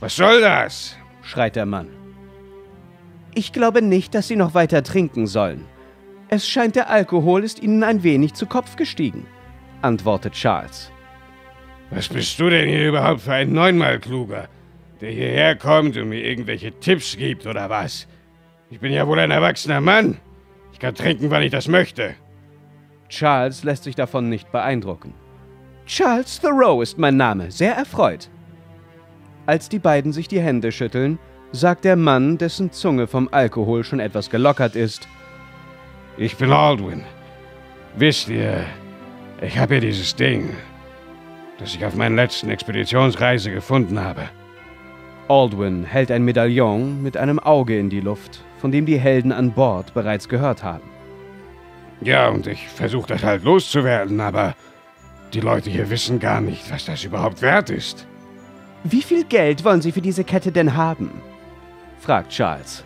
Was 0.00 0.16
soll 0.16 0.40
das? 0.40 0.96
schreit 1.22 1.54
der 1.54 1.66
Mann. 1.66 1.88
Ich 3.34 3.52
glaube 3.52 3.82
nicht, 3.82 4.14
dass 4.14 4.26
Sie 4.26 4.36
noch 4.36 4.54
weiter 4.54 4.82
trinken 4.82 5.28
sollen. 5.28 5.64
Es 6.28 6.48
scheint, 6.48 6.74
der 6.76 6.90
Alkohol 6.90 7.44
ist 7.44 7.62
Ihnen 7.62 7.84
ein 7.84 8.02
wenig 8.02 8.34
zu 8.34 8.46
Kopf 8.46 8.76
gestiegen, 8.76 9.26
antwortet 9.82 10.34
Charles. 10.34 10.90
Was 11.90 12.08
bist 12.08 12.40
du 12.40 12.48
denn 12.48 12.68
hier 12.68 12.88
überhaupt 12.88 13.20
für 13.20 13.34
ein 13.34 13.52
neunmal 13.52 13.98
kluger, 13.98 14.48
der 15.00 15.10
hierher 15.10 15.56
kommt 15.56 15.96
und 15.96 16.08
mir 16.08 16.24
irgendwelche 16.24 16.72
Tipps 16.80 17.16
gibt 17.16 17.46
oder 17.46 17.68
was? 17.68 18.08
Ich 18.70 18.80
bin 18.80 18.92
ja 18.92 19.06
wohl 19.06 19.18
ein 19.18 19.30
erwachsener 19.30 19.80
Mann. 19.80 20.18
Ich 20.72 20.78
kann 20.78 20.94
trinken, 20.94 21.30
wann 21.30 21.42
ich 21.42 21.50
das 21.50 21.68
möchte. 21.68 22.14
Charles 23.08 23.62
lässt 23.62 23.84
sich 23.84 23.94
davon 23.94 24.30
nicht 24.30 24.50
beeindrucken. 24.50 25.12
Charles 25.84 26.40
Thoreau 26.40 26.80
ist 26.80 26.96
mein 26.96 27.18
Name, 27.18 27.50
sehr 27.50 27.74
erfreut. 27.74 28.30
Als 29.44 29.68
die 29.68 29.78
beiden 29.78 30.12
sich 30.12 30.28
die 30.28 30.40
Hände 30.40 30.72
schütteln, 30.72 31.18
sagt 31.50 31.84
der 31.84 31.96
Mann, 31.96 32.38
dessen 32.38 32.72
Zunge 32.72 33.06
vom 33.06 33.28
Alkohol 33.30 33.84
schon 33.84 34.00
etwas 34.00 34.30
gelockert 34.30 34.76
ist. 34.76 35.06
Ich 36.16 36.36
bin 36.36 36.52
Aldwin. 36.52 37.04
Wisst 37.96 38.28
ihr, 38.28 38.64
ich 39.42 39.58
habe 39.58 39.74
hier 39.74 39.80
dieses 39.80 40.14
Ding, 40.14 40.50
das 41.58 41.74
ich 41.74 41.84
auf 41.84 41.94
meiner 41.94 42.16
letzten 42.16 42.50
Expeditionsreise 42.50 43.50
gefunden 43.50 44.00
habe. 44.00 44.28
Aldwin 45.28 45.84
hält 45.84 46.10
ein 46.10 46.24
Medaillon 46.24 47.02
mit 47.02 47.16
einem 47.16 47.38
Auge 47.38 47.78
in 47.78 47.90
die 47.90 48.00
Luft, 48.00 48.44
von 48.58 48.70
dem 48.70 48.86
die 48.86 48.98
Helden 48.98 49.32
an 49.32 49.52
Bord 49.52 49.94
bereits 49.94 50.28
gehört 50.28 50.62
haben. 50.62 50.88
Ja, 52.00 52.28
und 52.28 52.46
ich 52.46 52.68
versuche 52.68 53.08
das 53.08 53.22
halt 53.22 53.44
loszuwerden, 53.44 54.20
aber 54.20 54.54
die 55.32 55.40
Leute 55.40 55.70
hier 55.70 55.88
wissen 55.88 56.18
gar 56.18 56.40
nicht, 56.40 56.70
was 56.70 56.84
das 56.84 57.04
überhaupt 57.04 57.42
wert 57.42 57.70
ist. 57.70 58.06
Wie 58.84 59.02
viel 59.02 59.24
Geld 59.24 59.64
wollen 59.64 59.80
Sie 59.80 59.92
für 59.92 60.00
diese 60.00 60.24
Kette 60.24 60.52
denn 60.52 60.76
haben? 60.76 61.10
fragt 62.00 62.30
Charles. 62.30 62.84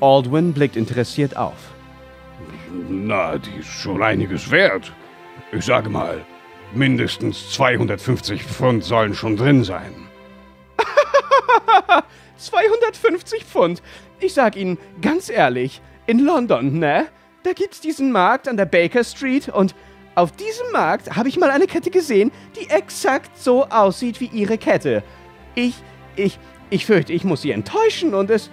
Aldwin 0.00 0.52
blickt 0.52 0.76
interessiert 0.76 1.36
auf. 1.36 1.72
Na, 2.88 3.36
die 3.36 3.58
ist 3.58 3.68
schon 3.68 4.02
einiges 4.02 4.50
wert. 4.50 4.92
Ich 5.50 5.64
sage 5.64 5.88
mal, 5.88 6.26
mindestens 6.74 7.52
250 7.52 8.42
Pfund 8.44 8.84
sollen 8.84 9.14
schon 9.14 9.36
drin 9.36 9.64
sein. 9.64 9.94
250 12.36 13.44
Pfund. 13.44 13.82
Ich 14.20 14.34
sag 14.34 14.56
Ihnen 14.56 14.76
ganz 15.00 15.30
ehrlich, 15.30 15.80
in 16.06 16.18
London, 16.18 16.78
ne? 16.78 17.06
Da 17.44 17.54
gibt's 17.54 17.80
diesen 17.80 18.12
Markt 18.12 18.46
an 18.46 18.58
der 18.58 18.66
Baker 18.66 19.02
Street 19.02 19.48
und 19.48 19.74
auf 20.16 20.32
diesem 20.32 20.70
Markt 20.70 21.16
habe 21.16 21.30
ich 21.30 21.38
mal 21.38 21.50
eine 21.50 21.66
Kette 21.66 21.90
gesehen, 21.90 22.30
die 22.60 22.68
exakt 22.68 23.38
so 23.38 23.64
aussieht 23.68 24.20
wie 24.20 24.26
Ihre 24.26 24.58
Kette. 24.58 25.02
Ich, 25.54 25.76
ich, 26.16 26.38
ich 26.68 26.84
fürchte, 26.84 27.14
ich 27.14 27.24
muss 27.24 27.40
Sie 27.40 27.52
enttäuschen 27.52 28.12
und 28.12 28.28
es 28.28 28.50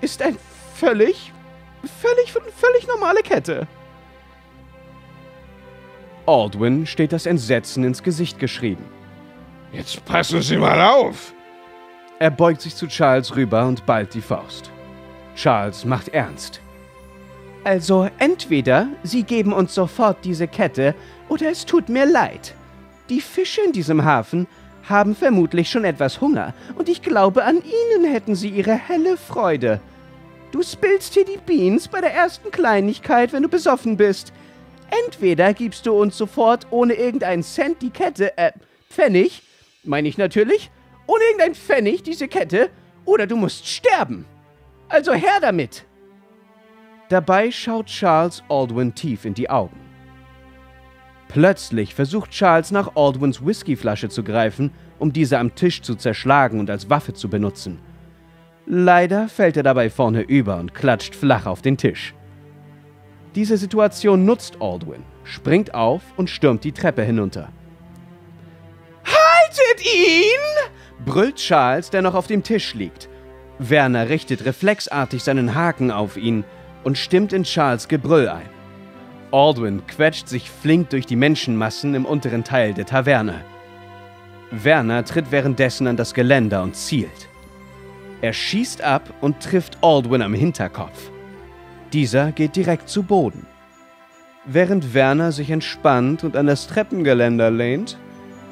ist 0.00 0.22
ein 0.22 0.36
völlig, 0.74 1.32
völlig, 2.00 2.32
völlig 2.32 2.88
normale 2.88 3.20
Kette. 3.20 3.68
Aldwin 6.26 6.86
steht 6.86 7.12
das 7.12 7.26
Entsetzen 7.26 7.84
ins 7.84 8.02
Gesicht 8.02 8.38
geschrieben. 8.38 8.84
Jetzt 9.72 10.04
passen 10.04 10.42
Sie 10.42 10.56
mal 10.56 10.80
auf! 10.80 11.32
Er 12.18 12.30
beugt 12.30 12.62
sich 12.62 12.74
zu 12.74 12.86
Charles 12.86 13.36
rüber 13.36 13.66
und 13.66 13.84
ballt 13.84 14.14
die 14.14 14.22
Faust. 14.22 14.70
Charles 15.34 15.84
macht 15.84 16.08
ernst. 16.08 16.60
Also 17.64 18.08
entweder 18.18 18.88
Sie 19.02 19.22
geben 19.22 19.52
uns 19.52 19.74
sofort 19.74 20.24
diese 20.24 20.48
Kette 20.48 20.94
oder 21.28 21.50
es 21.50 21.66
tut 21.66 21.88
mir 21.88 22.06
leid. 22.06 22.54
Die 23.08 23.20
Fische 23.20 23.60
in 23.60 23.72
diesem 23.72 24.04
Hafen 24.04 24.46
haben 24.88 25.14
vermutlich 25.14 25.68
schon 25.68 25.84
etwas 25.84 26.20
Hunger 26.20 26.54
und 26.76 26.88
ich 26.88 27.02
glaube, 27.02 27.44
an 27.44 27.56
ihnen 27.56 28.04
hätten 28.04 28.34
sie 28.34 28.48
ihre 28.48 28.74
helle 28.74 29.16
Freude. 29.16 29.80
Du 30.52 30.62
spillst 30.62 31.14
hier 31.14 31.24
die 31.24 31.38
Beans 31.44 31.88
bei 31.88 32.00
der 32.00 32.14
ersten 32.14 32.50
Kleinigkeit, 32.50 33.32
wenn 33.32 33.42
du 33.42 33.48
besoffen 33.48 33.96
bist. 33.96 34.32
Entweder 35.06 35.54
gibst 35.54 35.86
du 35.86 35.92
uns 35.92 36.16
sofort 36.16 36.66
ohne 36.70 36.94
irgendeinen 36.94 37.42
Cent 37.42 37.82
die 37.82 37.90
Kette, 37.90 38.36
äh, 38.38 38.52
Pfennig, 38.88 39.42
meine 39.84 40.08
ich 40.08 40.18
natürlich, 40.18 40.70
ohne 41.06 41.22
irgendein 41.24 41.54
Pfennig 41.54 42.02
diese 42.02 42.28
Kette, 42.28 42.70
oder 43.04 43.26
du 43.26 43.36
musst 43.36 43.66
sterben. 43.66 44.24
Also 44.88 45.12
her 45.12 45.38
damit. 45.40 45.84
Dabei 47.08 47.50
schaut 47.50 47.86
Charles 47.86 48.42
Aldwin 48.48 48.94
tief 48.94 49.24
in 49.24 49.34
die 49.34 49.48
Augen. 49.48 49.78
Plötzlich 51.28 51.94
versucht 51.94 52.30
Charles 52.30 52.70
nach 52.70 52.96
Aldwins 52.96 53.44
Whiskyflasche 53.44 54.08
zu 54.08 54.22
greifen, 54.22 54.72
um 54.98 55.12
diese 55.12 55.38
am 55.38 55.54
Tisch 55.54 55.82
zu 55.82 55.94
zerschlagen 55.96 56.60
und 56.60 56.70
als 56.70 56.88
Waffe 56.88 57.14
zu 57.14 57.28
benutzen. 57.28 57.78
Leider 58.66 59.28
fällt 59.28 59.56
er 59.56 59.62
dabei 59.62 59.90
vorne 59.90 60.22
über 60.22 60.56
und 60.56 60.74
klatscht 60.74 61.14
flach 61.14 61.46
auf 61.46 61.62
den 61.62 61.76
Tisch. 61.76 62.14
Diese 63.36 63.58
Situation 63.58 64.24
nutzt 64.24 64.62
Aldwin, 64.62 65.04
springt 65.22 65.74
auf 65.74 66.00
und 66.16 66.30
stürmt 66.30 66.64
die 66.64 66.72
Treppe 66.72 67.02
hinunter. 67.02 67.50
Haltet 69.04 69.84
ihn! 69.84 71.04
brüllt 71.04 71.36
Charles, 71.36 71.90
der 71.90 72.00
noch 72.00 72.14
auf 72.14 72.26
dem 72.26 72.42
Tisch 72.42 72.72
liegt. 72.72 73.10
Werner 73.58 74.08
richtet 74.08 74.46
reflexartig 74.46 75.22
seinen 75.22 75.54
Haken 75.54 75.90
auf 75.90 76.16
ihn 76.16 76.44
und 76.82 76.96
stimmt 76.96 77.34
in 77.34 77.42
Charles 77.42 77.88
Gebrüll 77.88 78.26
ein. 78.26 78.48
Aldwin 79.32 79.86
quetscht 79.86 80.28
sich 80.28 80.50
flink 80.50 80.88
durch 80.88 81.04
die 81.04 81.16
Menschenmassen 81.16 81.94
im 81.94 82.06
unteren 82.06 82.42
Teil 82.42 82.72
der 82.72 82.86
Taverne. 82.86 83.44
Werner 84.50 85.04
tritt 85.04 85.30
währenddessen 85.30 85.86
an 85.86 85.98
das 85.98 86.14
Geländer 86.14 86.62
und 86.62 86.74
zielt. 86.74 87.28
Er 88.22 88.32
schießt 88.32 88.80
ab 88.80 89.12
und 89.20 89.40
trifft 89.40 89.76
Aldwin 89.82 90.22
am 90.22 90.32
Hinterkopf. 90.32 91.10
Dieser 91.96 92.30
geht 92.30 92.56
direkt 92.56 92.90
zu 92.90 93.04
Boden. 93.04 93.46
Während 94.44 94.92
Werner 94.92 95.32
sich 95.32 95.48
entspannt 95.50 96.24
und 96.24 96.36
an 96.36 96.46
das 96.46 96.66
Treppengeländer 96.66 97.50
lehnt 97.50 97.96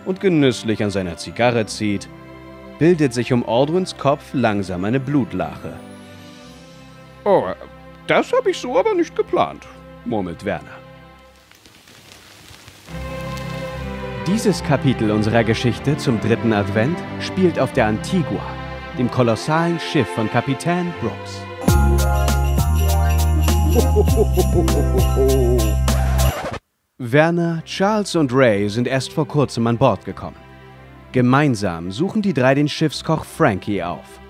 und 0.07 0.19
genüsslich 0.19 0.83
an 0.83 0.89
seiner 0.89 1.19
Zigarre 1.19 1.67
zieht, 1.67 2.09
bildet 2.79 3.13
sich 3.13 3.35
um 3.35 3.47
Aldwins 3.47 3.99
Kopf 3.99 4.31
langsam 4.33 4.87
eine 4.87 4.99
Blutlache. 4.99 5.75
Oh, 7.27 7.45
das 8.07 8.33
habe 8.33 8.51
ich 8.51 8.57
so 8.57 8.79
aber 8.79 8.95
nicht 8.95 9.15
geplant. 9.15 9.67
murmelt 10.07 10.47
Werner. 10.47 10.79
Dieses 14.27 14.65
Kapitel 14.65 15.11
unserer 15.11 15.45
Geschichte 15.45 15.99
zum 15.99 16.19
dritten 16.19 16.55
Advent 16.55 16.97
spielt 17.21 17.59
auf 17.59 17.75
der 17.75 17.89
Antigua, 17.89 18.41
dem 18.99 19.11
kolossalen 19.11 19.79
Schiff 19.81 20.09
von 20.15 20.31
Kapitän 20.31 20.95
Brooks. 21.03 21.43
Werner, 26.99 27.61
Charles 27.65 28.15
und 28.15 28.33
Ray 28.33 28.69
sind 28.69 28.87
erst 28.87 29.13
vor 29.13 29.27
kurzem 29.27 29.67
an 29.67 29.77
Bord 29.77 30.05
gekommen. 30.05 30.37
Gemeinsam 31.11 31.91
suchen 31.91 32.23
die 32.23 32.33
drei 32.33 32.55
den 32.55 32.69
Schiffskoch 32.69 33.25
Frankie 33.25 33.83
auf. 33.83 34.21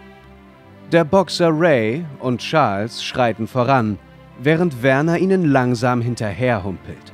Der 0.93 1.05
Boxer 1.05 1.51
Ray 1.53 2.07
und 2.21 2.41
Charles 2.41 3.05
schreiten 3.05 3.47
voran, 3.47 3.99
während 4.41 4.83
Werner 4.83 5.19
ihnen 5.19 5.45
langsam 5.45 6.01
hinterherhumpelt. 6.01 7.13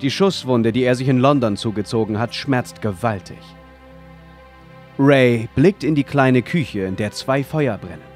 Die 0.00 0.12
Schusswunde, 0.12 0.70
die 0.70 0.84
er 0.84 0.94
sich 0.94 1.08
in 1.08 1.18
London 1.18 1.56
zugezogen 1.56 2.20
hat, 2.20 2.36
schmerzt 2.36 2.80
gewaltig. 2.80 3.42
Ray 4.96 5.48
blickt 5.56 5.82
in 5.82 5.96
die 5.96 6.04
kleine 6.04 6.42
Küche, 6.42 6.82
in 6.82 6.94
der 6.94 7.10
zwei 7.10 7.42
Feuer 7.42 7.78
brennen. 7.78 8.11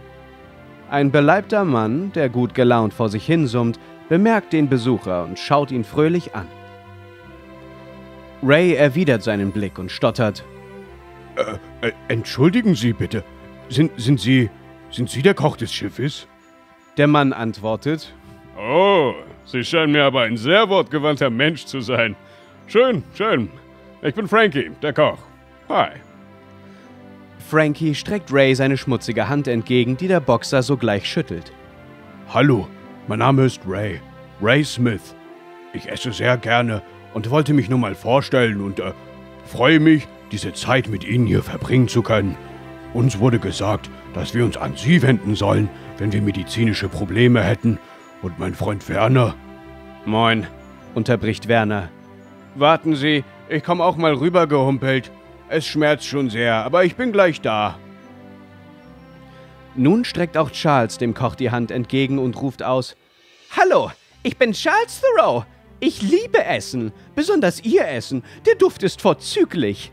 Ein 0.89 1.11
beleibter 1.11 1.65
Mann, 1.65 2.13
der 2.13 2.29
gut 2.29 2.55
gelaunt 2.55 2.95
vor 2.95 3.09
sich 3.09 3.27
hinsummt, 3.27 3.81
bemerkt 4.09 4.53
den 4.53 4.69
Besucher 4.69 5.25
und 5.25 5.39
schaut 5.39 5.73
ihn 5.73 5.85
fröhlich 5.85 6.35
an. 6.35 6.47
Ray 8.43 8.75
erwidert 8.75 9.23
seinen 9.23 9.51
Blick 9.51 9.79
und 9.79 9.91
stottert. 9.91 10.45
Äh, 11.37 11.89
äh, 11.89 11.93
entschuldigen 12.09 12.75
Sie 12.75 12.93
bitte. 12.93 13.25
Sind, 13.69 13.91
sind 13.97 14.21
Sie. 14.21 14.49
Sind 14.91 15.11
Sie 15.11 15.23
der 15.23 15.35
Koch 15.35 15.57
des 15.57 15.73
Schiffes? 15.73 16.29
Der 16.97 17.09
Mann 17.09 17.33
antwortet. 17.33 18.15
Oh, 18.57 19.13
Sie 19.45 19.65
scheinen 19.65 19.93
mir 19.93 20.05
aber 20.05 20.23
ein 20.23 20.37
sehr 20.37 20.69
wortgewandter 20.69 21.31
Mensch 21.31 21.67
zu 21.67 21.81
sein. 21.81 22.15
Schön, 22.69 23.03
schön. 23.15 23.51
Ich 24.03 24.15
bin 24.15 24.29
Frankie, 24.29 24.71
der 24.83 24.93
Koch. 24.93 25.19
Hi. 25.69 25.91
Frankie 27.49 27.95
streckt 27.95 28.33
Ray 28.33 28.57
seine 28.57 28.77
schmutzige 28.77 29.29
Hand 29.29 29.47
entgegen, 29.47 29.97
die 29.97 30.09
der 30.09 30.19
Boxer 30.19 30.65
sogleich 30.65 31.09
schüttelt. 31.09 31.53
Hallo, 32.35 32.67
mein 33.07 33.21
Name 33.21 33.45
ist 33.45 33.61
Ray. 33.69 34.01
Ray 34.43 34.65
Smith. 34.65 35.15
Ich 35.73 35.89
esse 35.89 36.13
sehr 36.13 36.37
gerne 36.39 36.83
und 37.15 37.31
wollte 37.31 37.55
mich 37.55 37.69
nur 37.69 37.79
mal 37.79 37.95
vorstellen 37.95 38.61
und 38.61 38.81
äh, 38.81 38.93
freue 39.45 39.79
mich, 39.79 40.09
diese 40.33 40.55
Zeit 40.55 40.89
mit 40.89 41.05
Ihnen 41.05 41.25
hier 41.25 41.41
verbringen 41.45 41.87
zu 41.87 42.03
können. 42.03 42.37
Uns 42.95 43.21
wurde 43.21 43.39
gesagt, 43.39 43.91
dass 44.13 44.35
wir 44.35 44.45
uns 44.45 44.57
an 44.57 44.73
Sie 44.75 45.01
wenden 45.03 45.37
sollen, 45.37 45.69
wenn 45.99 46.11
wir 46.11 46.23
medizinische 46.23 46.89
Probleme 46.89 47.45
hätten. 47.45 47.79
Und 48.23 48.41
mein 48.41 48.55
Freund 48.55 48.89
Werner. 48.89 49.37
Moin, 50.05 50.49
unterbricht 50.97 51.47
Werner. 51.47 51.91
Warten 52.57 52.97
Sie, 52.97 53.23
ich 53.49 53.63
komme 53.63 53.85
auch 53.85 53.97
mal 53.97 54.15
rübergehumpelt. 54.15 55.13
Es 55.49 55.65
schmerzt 55.65 56.05
schon 56.05 56.29
sehr, 56.29 56.55
aber 56.55 56.85
ich 56.85 56.97
bin 56.97 57.13
gleich 57.13 57.41
da. 57.41 57.79
Nun 59.77 60.05
streckt 60.05 60.37
auch 60.37 60.51
Charles 60.51 60.99
dem 60.99 61.15
Koch 61.15 61.35
die 61.37 61.51
Hand 61.51 61.71
entgegen 61.71 62.19
und 62.19 62.41
ruft 62.41 62.63
aus: 62.63 62.97
Hallo, 63.57 63.93
ich 64.23 64.37
bin 64.37 64.53
Charles 64.53 65.01
Thoreau. 65.01 65.45
Ich 65.79 66.03
liebe 66.03 66.43
Essen, 66.45 66.93
besonders 67.15 67.63
Ihr 67.63 67.87
Essen. 67.87 68.25
Der 68.47 68.55
Duft 68.55 68.83
ist 68.83 69.03
vorzüglich. 69.03 69.93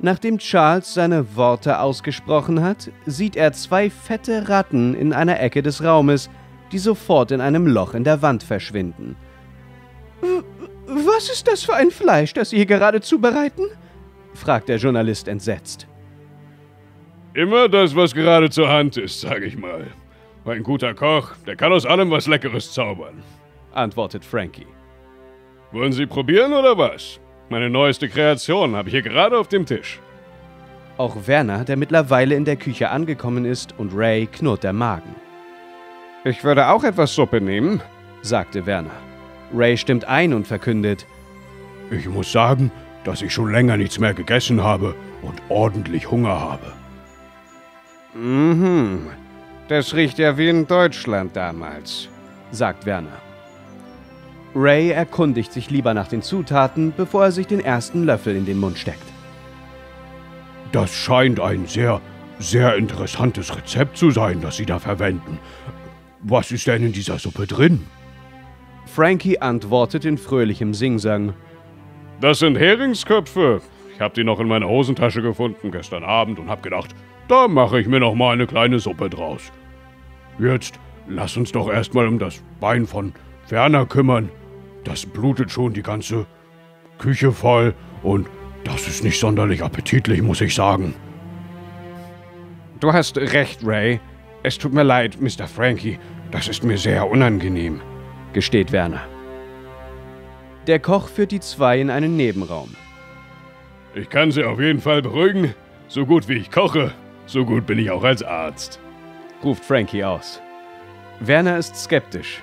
Nachdem 0.00 0.38
Charles 0.38 0.92
seine 0.92 1.36
Worte 1.36 1.78
ausgesprochen 1.78 2.60
hat, 2.60 2.90
sieht 3.06 3.36
er 3.36 3.52
zwei 3.52 3.88
fette 3.88 4.48
Ratten 4.48 4.94
in 4.94 5.12
einer 5.12 5.38
Ecke 5.40 5.62
des 5.62 5.84
Raumes, 5.84 6.28
die 6.72 6.78
sofort 6.78 7.30
in 7.30 7.40
einem 7.40 7.68
Loch 7.68 7.94
in 7.94 8.02
der 8.02 8.20
Wand 8.20 8.42
verschwinden. 8.42 9.16
Was 10.86 11.30
ist 11.30 11.46
das 11.46 11.62
für 11.62 11.74
ein 11.74 11.92
Fleisch, 11.92 12.34
das 12.34 12.50
Sie 12.50 12.56
hier 12.56 12.66
gerade 12.66 13.00
zubereiten? 13.00 13.66
Fragt 14.34 14.68
der 14.68 14.76
Journalist 14.76 15.28
entsetzt. 15.28 15.86
Immer 17.34 17.68
das, 17.68 17.96
was 17.96 18.14
gerade 18.14 18.50
zur 18.50 18.68
Hand 18.68 18.96
ist, 18.96 19.20
sage 19.20 19.46
ich 19.46 19.56
mal. 19.56 19.86
Ein 20.44 20.62
guter 20.62 20.92
Koch, 20.94 21.32
der 21.46 21.56
kann 21.56 21.72
aus 21.72 21.86
allem 21.86 22.10
was 22.10 22.26
Leckeres 22.26 22.72
zaubern, 22.72 23.22
antwortet 23.72 24.24
Frankie. 24.24 24.66
Wollen 25.70 25.92
Sie 25.92 26.06
probieren 26.06 26.52
oder 26.52 26.76
was? 26.76 27.20
Meine 27.48 27.70
neueste 27.70 28.08
Kreation 28.08 28.76
habe 28.76 28.88
ich 28.88 28.94
hier 28.94 29.02
gerade 29.02 29.38
auf 29.38 29.48
dem 29.48 29.64
Tisch. 29.64 30.00
Auch 30.98 31.16
Werner, 31.26 31.64
der 31.64 31.76
mittlerweile 31.76 32.34
in 32.34 32.44
der 32.44 32.56
Küche 32.56 32.90
angekommen 32.90 33.44
ist, 33.44 33.74
und 33.78 33.92
Ray 33.94 34.26
knurrt 34.26 34.64
der 34.64 34.72
Magen. 34.72 35.14
Ich 36.24 36.44
würde 36.44 36.68
auch 36.68 36.84
etwas 36.84 37.14
Suppe 37.14 37.40
nehmen, 37.40 37.80
sagte 38.20 38.66
Werner. 38.66 38.90
Ray 39.54 39.76
stimmt 39.76 40.04
ein 40.04 40.34
und 40.34 40.46
verkündet: 40.46 41.06
Ich 41.90 42.06
muss 42.06 42.30
sagen, 42.30 42.70
dass 43.04 43.22
ich 43.22 43.32
schon 43.32 43.50
länger 43.50 43.76
nichts 43.76 43.98
mehr 43.98 44.14
gegessen 44.14 44.62
habe 44.62 44.94
und 45.22 45.40
ordentlich 45.48 46.10
Hunger 46.10 46.40
habe. 46.40 46.72
Mhm, 48.14 49.08
das 49.68 49.94
riecht 49.94 50.18
ja 50.18 50.36
wie 50.36 50.48
in 50.48 50.66
Deutschland 50.66 51.34
damals, 51.34 52.08
sagt 52.50 52.86
Werner. 52.86 53.18
Ray 54.54 54.90
erkundigt 54.90 55.52
sich 55.52 55.70
lieber 55.70 55.94
nach 55.94 56.08
den 56.08 56.20
Zutaten, 56.20 56.92
bevor 56.94 57.24
er 57.24 57.32
sich 57.32 57.46
den 57.46 57.60
ersten 57.60 58.04
Löffel 58.04 58.36
in 58.36 58.44
den 58.44 58.60
Mund 58.60 58.78
steckt. 58.78 59.02
Das 60.72 60.94
scheint 60.94 61.40
ein 61.40 61.66
sehr, 61.66 62.00
sehr 62.38 62.76
interessantes 62.76 63.56
Rezept 63.56 63.96
zu 63.96 64.10
sein, 64.10 64.40
das 64.40 64.56
Sie 64.56 64.66
da 64.66 64.78
verwenden. 64.78 65.38
Was 66.20 66.52
ist 66.52 66.66
denn 66.66 66.82
in 66.82 66.92
dieser 66.92 67.18
Suppe 67.18 67.46
drin? 67.46 67.86
Frankie 68.86 69.40
antwortet 69.40 70.04
in 70.04 70.18
fröhlichem 70.18 70.74
Singsang. 70.74 71.34
Das 72.22 72.38
sind 72.38 72.56
Heringsköpfe. 72.56 73.60
Ich 73.92 74.00
habe 74.00 74.14
die 74.14 74.22
noch 74.22 74.38
in 74.38 74.46
meiner 74.46 74.68
Hosentasche 74.68 75.22
gefunden 75.22 75.72
gestern 75.72 76.04
Abend 76.04 76.38
und 76.38 76.48
habe 76.48 76.62
gedacht, 76.62 76.94
da 77.26 77.48
mache 77.48 77.80
ich 77.80 77.88
mir 77.88 77.98
noch 77.98 78.14
mal 78.14 78.32
eine 78.32 78.46
kleine 78.46 78.78
Suppe 78.78 79.10
draus. 79.10 79.50
Jetzt 80.38 80.78
lass 81.08 81.36
uns 81.36 81.50
doch 81.50 81.68
erstmal 81.68 82.06
um 82.06 82.20
das 82.20 82.40
Bein 82.60 82.86
von 82.86 83.12
Werner 83.48 83.86
kümmern. 83.86 84.28
Das 84.84 85.04
blutet 85.04 85.50
schon 85.50 85.72
die 85.72 85.82
ganze 85.82 86.26
Küche 86.98 87.32
voll 87.32 87.74
und 88.04 88.28
das 88.62 88.86
ist 88.86 89.02
nicht 89.02 89.18
sonderlich 89.18 89.60
appetitlich, 89.60 90.22
muss 90.22 90.40
ich 90.40 90.54
sagen. 90.54 90.94
Du 92.78 92.92
hast 92.92 93.18
recht, 93.18 93.66
Ray. 93.66 93.98
Es 94.44 94.58
tut 94.58 94.72
mir 94.72 94.84
leid, 94.84 95.20
Mr. 95.20 95.48
Frankie. 95.48 95.98
Das 96.30 96.46
ist 96.46 96.62
mir 96.62 96.78
sehr 96.78 97.04
unangenehm, 97.10 97.80
gesteht 98.32 98.70
Werner. 98.70 99.11
Der 100.66 100.78
Koch 100.78 101.08
führt 101.08 101.32
die 101.32 101.40
zwei 101.40 101.80
in 101.80 101.90
einen 101.90 102.16
Nebenraum. 102.16 102.74
Ich 103.94 104.08
kann 104.08 104.30
Sie 104.30 104.44
auf 104.44 104.60
jeden 104.60 104.80
Fall 104.80 105.02
beruhigen. 105.02 105.54
So 105.88 106.06
gut 106.06 106.28
wie 106.28 106.34
ich 106.38 106.50
koche, 106.50 106.92
so 107.26 107.44
gut 107.44 107.66
bin 107.66 107.78
ich 107.78 107.90
auch 107.90 108.02
als 108.02 108.22
Arzt, 108.22 108.80
ruft 109.44 109.62
Frankie 109.62 110.02
aus. 110.04 110.40
Werner 111.20 111.58
ist 111.58 111.76
skeptisch. 111.76 112.40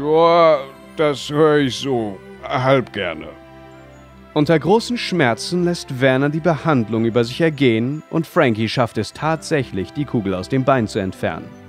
Ja, 0.00 0.60
das 0.96 1.28
höre 1.28 1.58
ich 1.58 1.76
so 1.76 2.18
halb 2.44 2.92
gerne. 2.92 3.28
Unter 4.32 4.56
großen 4.56 4.96
Schmerzen 4.96 5.64
lässt 5.64 6.00
Werner 6.00 6.28
die 6.28 6.38
Behandlung 6.38 7.04
über 7.04 7.24
sich 7.24 7.40
ergehen 7.40 8.04
und 8.10 8.28
Frankie 8.28 8.68
schafft 8.68 8.96
es 8.96 9.12
tatsächlich, 9.12 9.92
die 9.92 10.04
Kugel 10.04 10.34
aus 10.34 10.48
dem 10.48 10.64
Bein 10.64 10.86
zu 10.86 11.00
entfernen. 11.00 11.59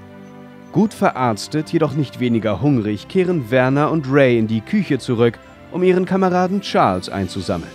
Gut 0.71 0.93
verarztet, 0.93 1.73
jedoch 1.73 1.93
nicht 1.93 2.19
weniger 2.19 2.61
hungrig, 2.61 3.07
kehren 3.07 3.51
Werner 3.51 3.91
und 3.91 4.05
Ray 4.09 4.37
in 4.37 4.47
die 4.47 4.61
Küche 4.61 4.99
zurück, 4.99 5.37
um 5.71 5.83
ihren 5.83 6.05
Kameraden 6.05 6.61
Charles 6.61 7.09
einzusammeln. 7.09 7.71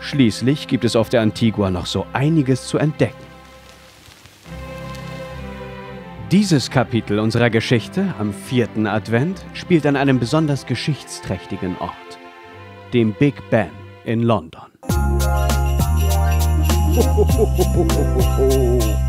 Schließlich 0.00 0.68
gibt 0.68 0.84
es 0.84 0.94
auf 0.94 1.08
der 1.08 1.22
Antigua 1.22 1.70
noch 1.70 1.86
so 1.86 2.06
einiges 2.12 2.66
zu 2.66 2.78
entdecken. 2.78 3.24
Dieses 6.30 6.70
Kapitel 6.70 7.18
unserer 7.18 7.50
Geschichte 7.50 8.14
am 8.18 8.34
vierten 8.34 8.86
Advent 8.86 9.44
spielt 9.54 9.86
an 9.86 9.96
einem 9.96 10.18
besonders 10.18 10.66
geschichtsträchtigen 10.66 11.76
Ort 11.78 11.92
dem 12.92 13.12
Big 13.12 13.34
Ben 13.50 13.70
in 14.04 14.22
London. 14.22 14.62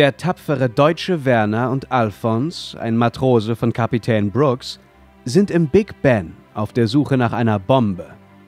Der 0.00 0.16
tapfere 0.16 0.70
deutsche 0.70 1.26
Werner 1.26 1.70
und 1.70 1.92
Alphons, 1.92 2.74
ein 2.74 2.96
Matrose 2.96 3.54
von 3.54 3.70
Kapitän 3.70 4.30
Brooks, 4.30 4.80
sind 5.26 5.50
im 5.50 5.68
Big 5.68 6.00
Ben 6.00 6.32
auf 6.54 6.72
der 6.72 6.86
Suche 6.86 7.18
nach 7.18 7.34
einer 7.34 7.58
Bombe, 7.58 8.06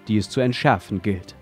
die 0.09 0.17
es 0.17 0.31
zu 0.31 0.41
entschärfen 0.41 1.03
gilt. 1.03 1.37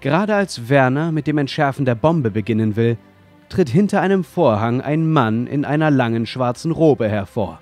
Gerade 0.00 0.34
als 0.34 0.70
Werner 0.70 1.12
mit 1.12 1.26
dem 1.26 1.36
Entschärfen 1.36 1.84
der 1.84 1.94
Bombe 1.94 2.30
beginnen 2.30 2.74
will, 2.74 2.96
tritt 3.50 3.68
hinter 3.68 4.00
einem 4.00 4.24
Vorhang 4.24 4.80
ein 4.80 5.12
Mann 5.12 5.46
in 5.46 5.66
einer 5.66 5.90
langen 5.90 6.24
schwarzen 6.24 6.72
Robe 6.72 7.06
hervor. 7.06 7.60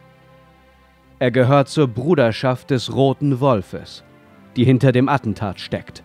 Er 1.19 1.33
gehört 1.33 1.69
zur 1.69 1.89
Bruderschaft 1.89 2.71
des 2.71 2.95
Roten 2.95 3.41
Wolfes 3.41 4.05
die 4.55 4.65
hinter 4.65 4.93
dem 4.93 5.09
Attentat 5.09 5.59
steckt. 5.59 6.05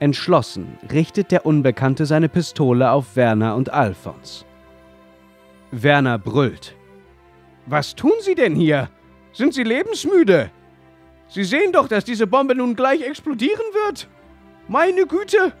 Entschlossen 0.00 0.78
richtet 0.92 1.32
der 1.32 1.44
Unbekannte 1.44 2.06
seine 2.06 2.28
Pistole 2.28 2.90
auf 2.90 3.16
Werner 3.16 3.56
und 3.56 3.72
Alfons. 3.72 4.44
Werner 5.70 6.18
brüllt. 6.18 6.76
Was 7.66 7.94
tun 7.94 8.12
Sie 8.20 8.34
denn 8.34 8.54
hier? 8.54 8.88
Sind 9.32 9.54
Sie 9.54 9.64
lebensmüde? 9.64 10.50
Sie 11.28 11.44
sehen 11.44 11.72
doch, 11.72 11.88
dass 11.88 12.04
diese 12.04 12.26
Bombe 12.26 12.54
nun 12.54 12.74
gleich 12.74 13.02
explodieren 13.02 13.66
wird. 13.84 14.08
Meine 14.68 15.06
Güte! 15.06 15.52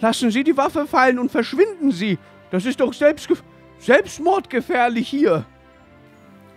Lassen 0.00 0.30
Sie 0.30 0.44
die 0.44 0.56
Waffe 0.56 0.86
fallen 0.86 1.18
und 1.18 1.30
verschwinden 1.30 1.92
Sie. 1.92 2.18
Das 2.50 2.66
ist 2.66 2.80
doch 2.80 2.92
selbstge 2.92 3.36
selbstmordgefährlich 3.78 5.08
hier. 5.08 5.44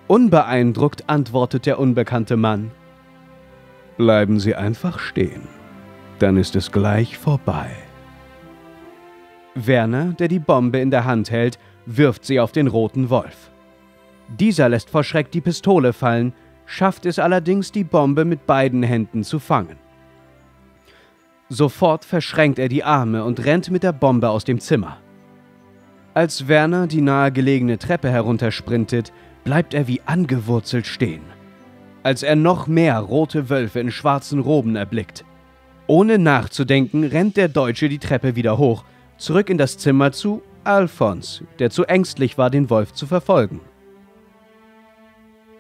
Unbeeindruckt 0.08 1.10
antwortet 1.10 1.66
der 1.66 1.80
unbekannte 1.80 2.38
Mann. 2.38 2.72
Bleiben 3.98 4.40
Sie 4.40 4.56
einfach 4.56 5.00
stehen. 5.00 5.57
Dann 6.20 6.38
ist 6.38 6.56
es 6.56 6.72
gleich 6.72 7.18
vorbei. 7.18 7.70
Werner, 9.56 10.14
der 10.14 10.28
die 10.28 10.40
Bombe 10.40 10.80
in 10.80 10.92
der 10.92 11.06
Hand 11.06 11.32
hält, 11.32 11.58
wirft 11.86 12.26
sie 12.26 12.40
auf 12.40 12.52
den 12.52 12.68
roten 12.68 13.10
Wolf. 13.10 13.52
Dieser 14.28 14.70
lässt 14.70 14.90
vor 14.90 15.04
Schreck 15.04 15.32
die 15.32 15.42
Pistole 15.42 15.94
fallen, 15.94 16.34
schafft 16.66 17.06
es 17.06 17.18
allerdings, 17.18 17.72
die 17.72 17.84
Bombe 17.84 18.26
mit 18.26 18.46
beiden 18.46 18.84
Händen 18.84 19.24
zu 19.24 19.40
fangen. 19.40 19.78
Sofort 21.50 22.04
verschränkt 22.04 22.60
er 22.60 22.68
die 22.68 22.84
Arme 22.84 23.24
und 23.24 23.46
rennt 23.46 23.72
mit 23.72 23.84
der 23.84 23.94
Bombe 23.94 24.30
aus 24.30 24.44
dem 24.44 24.60
Zimmer. 24.60 24.98
Als 26.14 26.48
Werner 26.48 26.88
die 26.88 27.02
nahegelegene 27.02 27.78
Treppe 27.78 28.10
heruntersprintet, 28.10 29.14
bleibt 29.44 29.74
er 29.74 29.88
wie 29.88 30.02
angewurzelt 30.06 30.88
stehen 30.88 31.22
als 32.08 32.24
er 32.24 32.38
noch 32.38 32.68
mehr 32.68 33.00
rote 33.00 33.50
Wölfe 33.50 33.82
in 33.82 33.92
schwarzen 33.92 34.40
Roben 34.40 34.78
erblickt. 34.78 35.26
Ohne 35.88 36.20
nachzudenken 36.20 37.06
rennt 37.06 37.38
der 37.38 37.48
Deutsche 37.48 37.88
die 37.88 38.00
Treppe 38.00 38.36
wieder 38.36 38.58
hoch, 38.58 38.84
zurück 39.18 39.50
in 39.50 39.58
das 39.58 39.78
Zimmer 39.78 40.12
zu 40.12 40.42
Alphons, 40.66 41.44
der 41.60 41.70
zu 41.70 41.86
ängstlich 41.86 42.38
war, 42.38 42.50
den 42.50 42.70
Wolf 42.70 42.92
zu 42.94 43.08
verfolgen. 43.08 43.62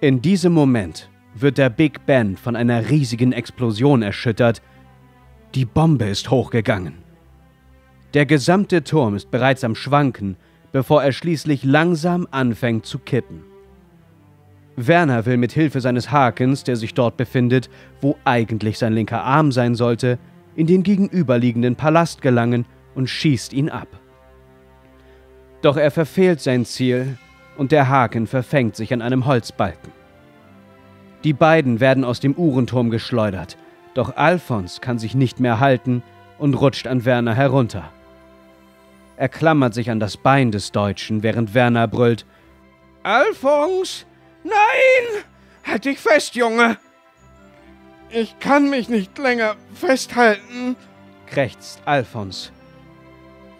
In 0.02 0.22
diesem 0.22 0.52
Moment 0.52 1.10
wird 1.34 1.58
der 1.58 1.70
Big 1.70 2.06
Ben 2.06 2.36
von 2.36 2.56
einer 2.56 2.90
riesigen 2.90 3.32
Explosion 3.32 4.02
erschüttert. 4.02 4.62
Die 5.56 5.66
Bombe 5.66 6.06
ist 6.06 6.30
hochgegangen. 6.30 6.96
Der 8.14 8.26
gesamte 8.26 8.84
Turm 8.84 9.16
ist 9.16 9.32
bereits 9.32 9.64
am 9.64 9.76
Schwanken, 9.76 10.36
bevor 10.74 11.04
er 11.04 11.14
schließlich 11.14 11.64
langsam 11.64 12.28
anfängt 12.32 12.86
zu 12.86 13.00
kippen. 13.00 13.44
Werner 14.78 15.26
will 15.26 15.38
mit 15.38 15.52
Hilfe 15.52 15.82
seines 15.82 16.12
Hakens, 16.12 16.64
der 16.64 16.76
sich 16.76 16.94
dort 16.94 17.18
befindet, 17.18 17.70
wo 18.00 18.16
eigentlich 18.26 18.78
sein 18.78 18.94
linker 18.94 19.24
Arm 19.24 19.52
sein 19.52 19.74
sollte, 19.74 20.20
in 20.56 20.68
den 20.68 20.84
gegenüberliegenden 20.84 21.76
Palast 21.76 22.22
gelangen 22.22 22.66
und 22.94 23.10
schießt 23.10 23.54
ihn 23.54 23.70
ab. 23.70 23.88
Doch 25.64 25.78
er 25.78 25.90
verfehlt 25.90 26.42
sein 26.42 26.64
Ziel 26.64 27.18
und 27.58 27.72
der 27.72 27.90
Haken 27.90 28.28
verfängt 28.28 28.76
sich 28.76 28.94
an 28.94 29.02
einem 29.02 29.26
Holzbalken. 29.26 29.92
Die 31.24 31.34
beiden 31.34 31.80
werden 31.80 32.04
aus 32.04 32.20
dem 32.20 32.36
Uhrenturm 32.36 32.92
geschleudert, 32.92 33.58
doch 33.96 34.16
Alfons 34.16 34.80
kann 34.80 35.00
sich 35.00 35.16
nicht 35.16 35.40
mehr 35.40 35.60
halten 35.60 36.04
und 36.38 36.54
rutscht 36.54 36.86
an 36.86 37.04
Werner 37.04 37.34
herunter. 37.34 37.90
Er 39.18 39.30
klammert 39.30 39.74
sich 39.74 39.90
an 39.90 40.00
das 40.00 40.18
Bein 40.18 40.52
des 40.52 40.72
Deutschen, 40.72 41.24
während 41.24 41.56
Werner 41.56 41.88
brüllt: 41.88 42.28
Alfons, 43.02 44.06
Nein! 44.44 45.24
Halt 45.66 45.86
dich 45.86 46.00
fest, 46.00 46.36
Junge! 46.36 46.78
Ich 48.10 48.40
kann 48.40 48.70
mich 48.70 48.88
nicht 48.88 49.18
länger 49.18 49.56
festhalten, 49.74 50.78
krächzt 51.26 51.82
Alfons. 51.86 52.52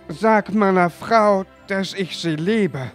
Sag 0.08 0.54
meiner 0.54 0.90
Frau, 0.90 1.46
dass 1.68 1.94
ich 1.94 2.18
sie 2.18 2.38
liebe. 2.38 2.92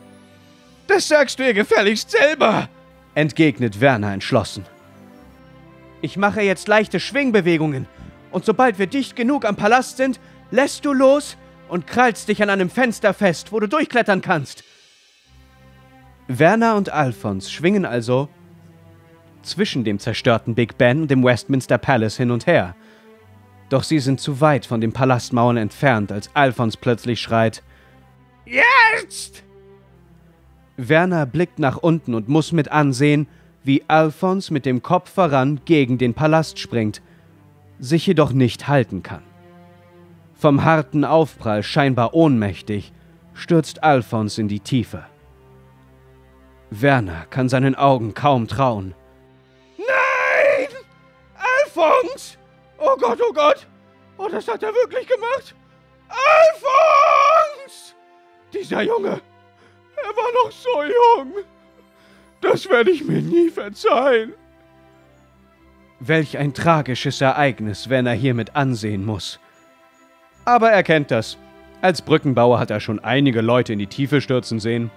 Das 0.86 1.08
sagst 1.08 1.38
du 1.38 1.44
ihr 1.44 1.52
gefälligst 1.52 2.10
selber, 2.10 2.70
entgegnet 3.14 3.80
Werner 3.80 4.14
entschlossen. 4.14 4.64
Ich 6.00 6.16
mache 6.16 6.40
jetzt 6.42 6.68
leichte 6.68 6.98
Schwingbewegungen. 6.98 7.86
Und 8.30 8.44
sobald 8.46 8.78
wir 8.78 8.86
dicht 8.86 9.14
genug 9.14 9.44
am 9.44 9.56
Palast 9.56 9.98
sind, 9.98 10.18
lässt 10.50 10.84
du 10.84 10.92
los 10.92 11.36
und 11.68 11.86
krallst 11.86 12.28
dich 12.28 12.42
an 12.42 12.50
einem 12.50 12.70
Fenster 12.70 13.14
fest, 13.14 13.52
wo 13.52 13.60
du 13.60 13.68
durchklettern 13.68 14.22
kannst. 14.22 14.64
Werner 16.38 16.76
und 16.76 16.90
Alphons 16.90 17.52
schwingen 17.52 17.84
also 17.84 18.28
zwischen 19.42 19.84
dem 19.84 19.98
zerstörten 19.98 20.54
Big 20.54 20.78
Ben 20.78 21.02
und 21.02 21.10
dem 21.10 21.22
Westminster 21.22 21.76
Palace 21.76 22.16
hin 22.16 22.30
und 22.30 22.46
her. 22.46 22.74
Doch 23.68 23.82
sie 23.82 23.98
sind 23.98 24.18
zu 24.20 24.40
weit 24.40 24.64
von 24.64 24.80
den 24.80 24.92
Palastmauern 24.92 25.58
entfernt, 25.58 26.10
als 26.10 26.30
Alphons 26.34 26.76
plötzlich 26.78 27.20
schreit: 27.20 27.62
Jetzt! 28.46 29.42
Werner 30.78 31.26
blickt 31.26 31.58
nach 31.58 31.76
unten 31.76 32.14
und 32.14 32.28
muss 32.28 32.52
mit 32.52 32.70
ansehen, 32.70 33.26
wie 33.62 33.84
Alphons 33.88 34.50
mit 34.50 34.64
dem 34.64 34.82
Kopf 34.82 35.10
voran 35.12 35.60
gegen 35.66 35.98
den 35.98 36.14
Palast 36.14 36.58
springt, 36.58 37.02
sich 37.78 38.06
jedoch 38.06 38.32
nicht 38.32 38.68
halten 38.68 39.02
kann. 39.02 39.22
Vom 40.34 40.64
harten 40.64 41.04
Aufprall 41.04 41.62
scheinbar 41.62 42.14
ohnmächtig, 42.14 42.92
stürzt 43.34 43.84
Alphons 43.84 44.38
in 44.38 44.48
die 44.48 44.60
Tiefe. 44.60 45.04
Werner 46.80 47.26
kann 47.28 47.48
seinen 47.48 47.74
Augen 47.74 48.14
kaum 48.14 48.48
trauen. 48.48 48.94
Nein! 49.76 50.68
Alphons! 51.36 52.38
Oh 52.78 52.96
Gott, 52.98 53.20
oh 53.22 53.32
Gott! 53.32 53.66
Oh, 54.16 54.28
das 54.28 54.48
hat 54.48 54.62
er 54.62 54.72
wirklich 54.72 55.06
gemacht! 55.06 55.54
Alphons! 56.08 57.94
Dieser 58.52 58.82
Junge! 58.82 59.20
Er 59.96 60.16
war 60.16 60.44
noch 60.44 60.50
so 60.50 60.82
jung! 60.82 61.44
Das 62.40 62.68
werde 62.68 62.90
ich 62.90 63.04
mir 63.04 63.20
nie 63.20 63.50
verzeihen. 63.50 64.32
Welch 66.00 66.38
ein 66.38 66.54
tragisches 66.54 67.20
Ereignis 67.20 67.88
Werner 67.88 68.12
hiermit 68.12 68.56
ansehen 68.56 69.04
muss. 69.04 69.38
Aber 70.44 70.70
er 70.70 70.82
kennt 70.82 71.10
das. 71.10 71.38
Als 71.82 72.02
Brückenbauer 72.02 72.58
hat 72.58 72.70
er 72.70 72.80
schon 72.80 72.98
einige 72.98 73.42
Leute 73.42 73.72
in 73.72 73.78
die 73.78 73.86
Tiefe 73.86 74.20
stürzen 74.20 74.58
sehen. 74.58 74.90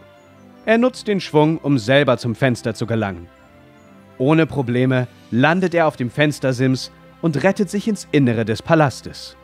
Er 0.65 0.80
nutzt 0.80 1.08
den 1.08 1.19
Schwung, 1.19 1.60
um 1.60 1.78
selber 1.78 2.17
zum 2.17 2.34
Fenster 2.34 2.73
zu 2.73 2.88
gelangen. 2.88 3.28
Ohne 4.17 4.47
Probleme 4.47 5.08
landet 5.30 5.75
er 5.75 5.88
auf 5.88 5.95
dem 5.95 6.10
Fenstersims 6.10 6.91
und 7.21 7.43
rettet 7.43 7.69
sich 7.69 7.88
ins 7.88 8.08
Innere 8.12 8.45
des 8.45 8.62
Palastes. 8.62 9.38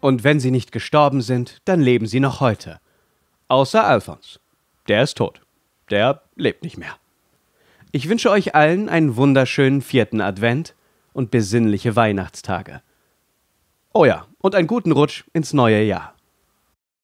Und 0.00 0.24
wenn 0.24 0.40
sie 0.40 0.50
nicht 0.50 0.72
gestorben 0.72 1.22
sind, 1.22 1.58
dann 1.64 1.80
leben 1.80 2.06
sie 2.06 2.20
noch 2.20 2.40
heute. 2.40 2.80
Außer 3.48 3.86
Alphons. 3.86 4.40
Der 4.88 5.02
ist 5.02 5.16
tot. 5.16 5.40
Der 5.90 6.22
lebt 6.34 6.64
nicht 6.64 6.76
mehr. 6.76 6.96
Ich 7.92 8.08
wünsche 8.08 8.30
euch 8.30 8.54
allen 8.54 8.88
einen 8.88 9.16
wunderschönen 9.16 9.80
vierten 9.80 10.20
Advent 10.20 10.74
und 11.12 11.30
besinnliche 11.30 11.94
Weihnachtstage. 11.94 12.82
Oh 13.92 14.04
ja, 14.04 14.26
und 14.38 14.56
einen 14.56 14.66
guten 14.66 14.90
Rutsch 14.90 15.24
ins 15.32 15.52
neue 15.52 15.82
Jahr. 15.84 16.13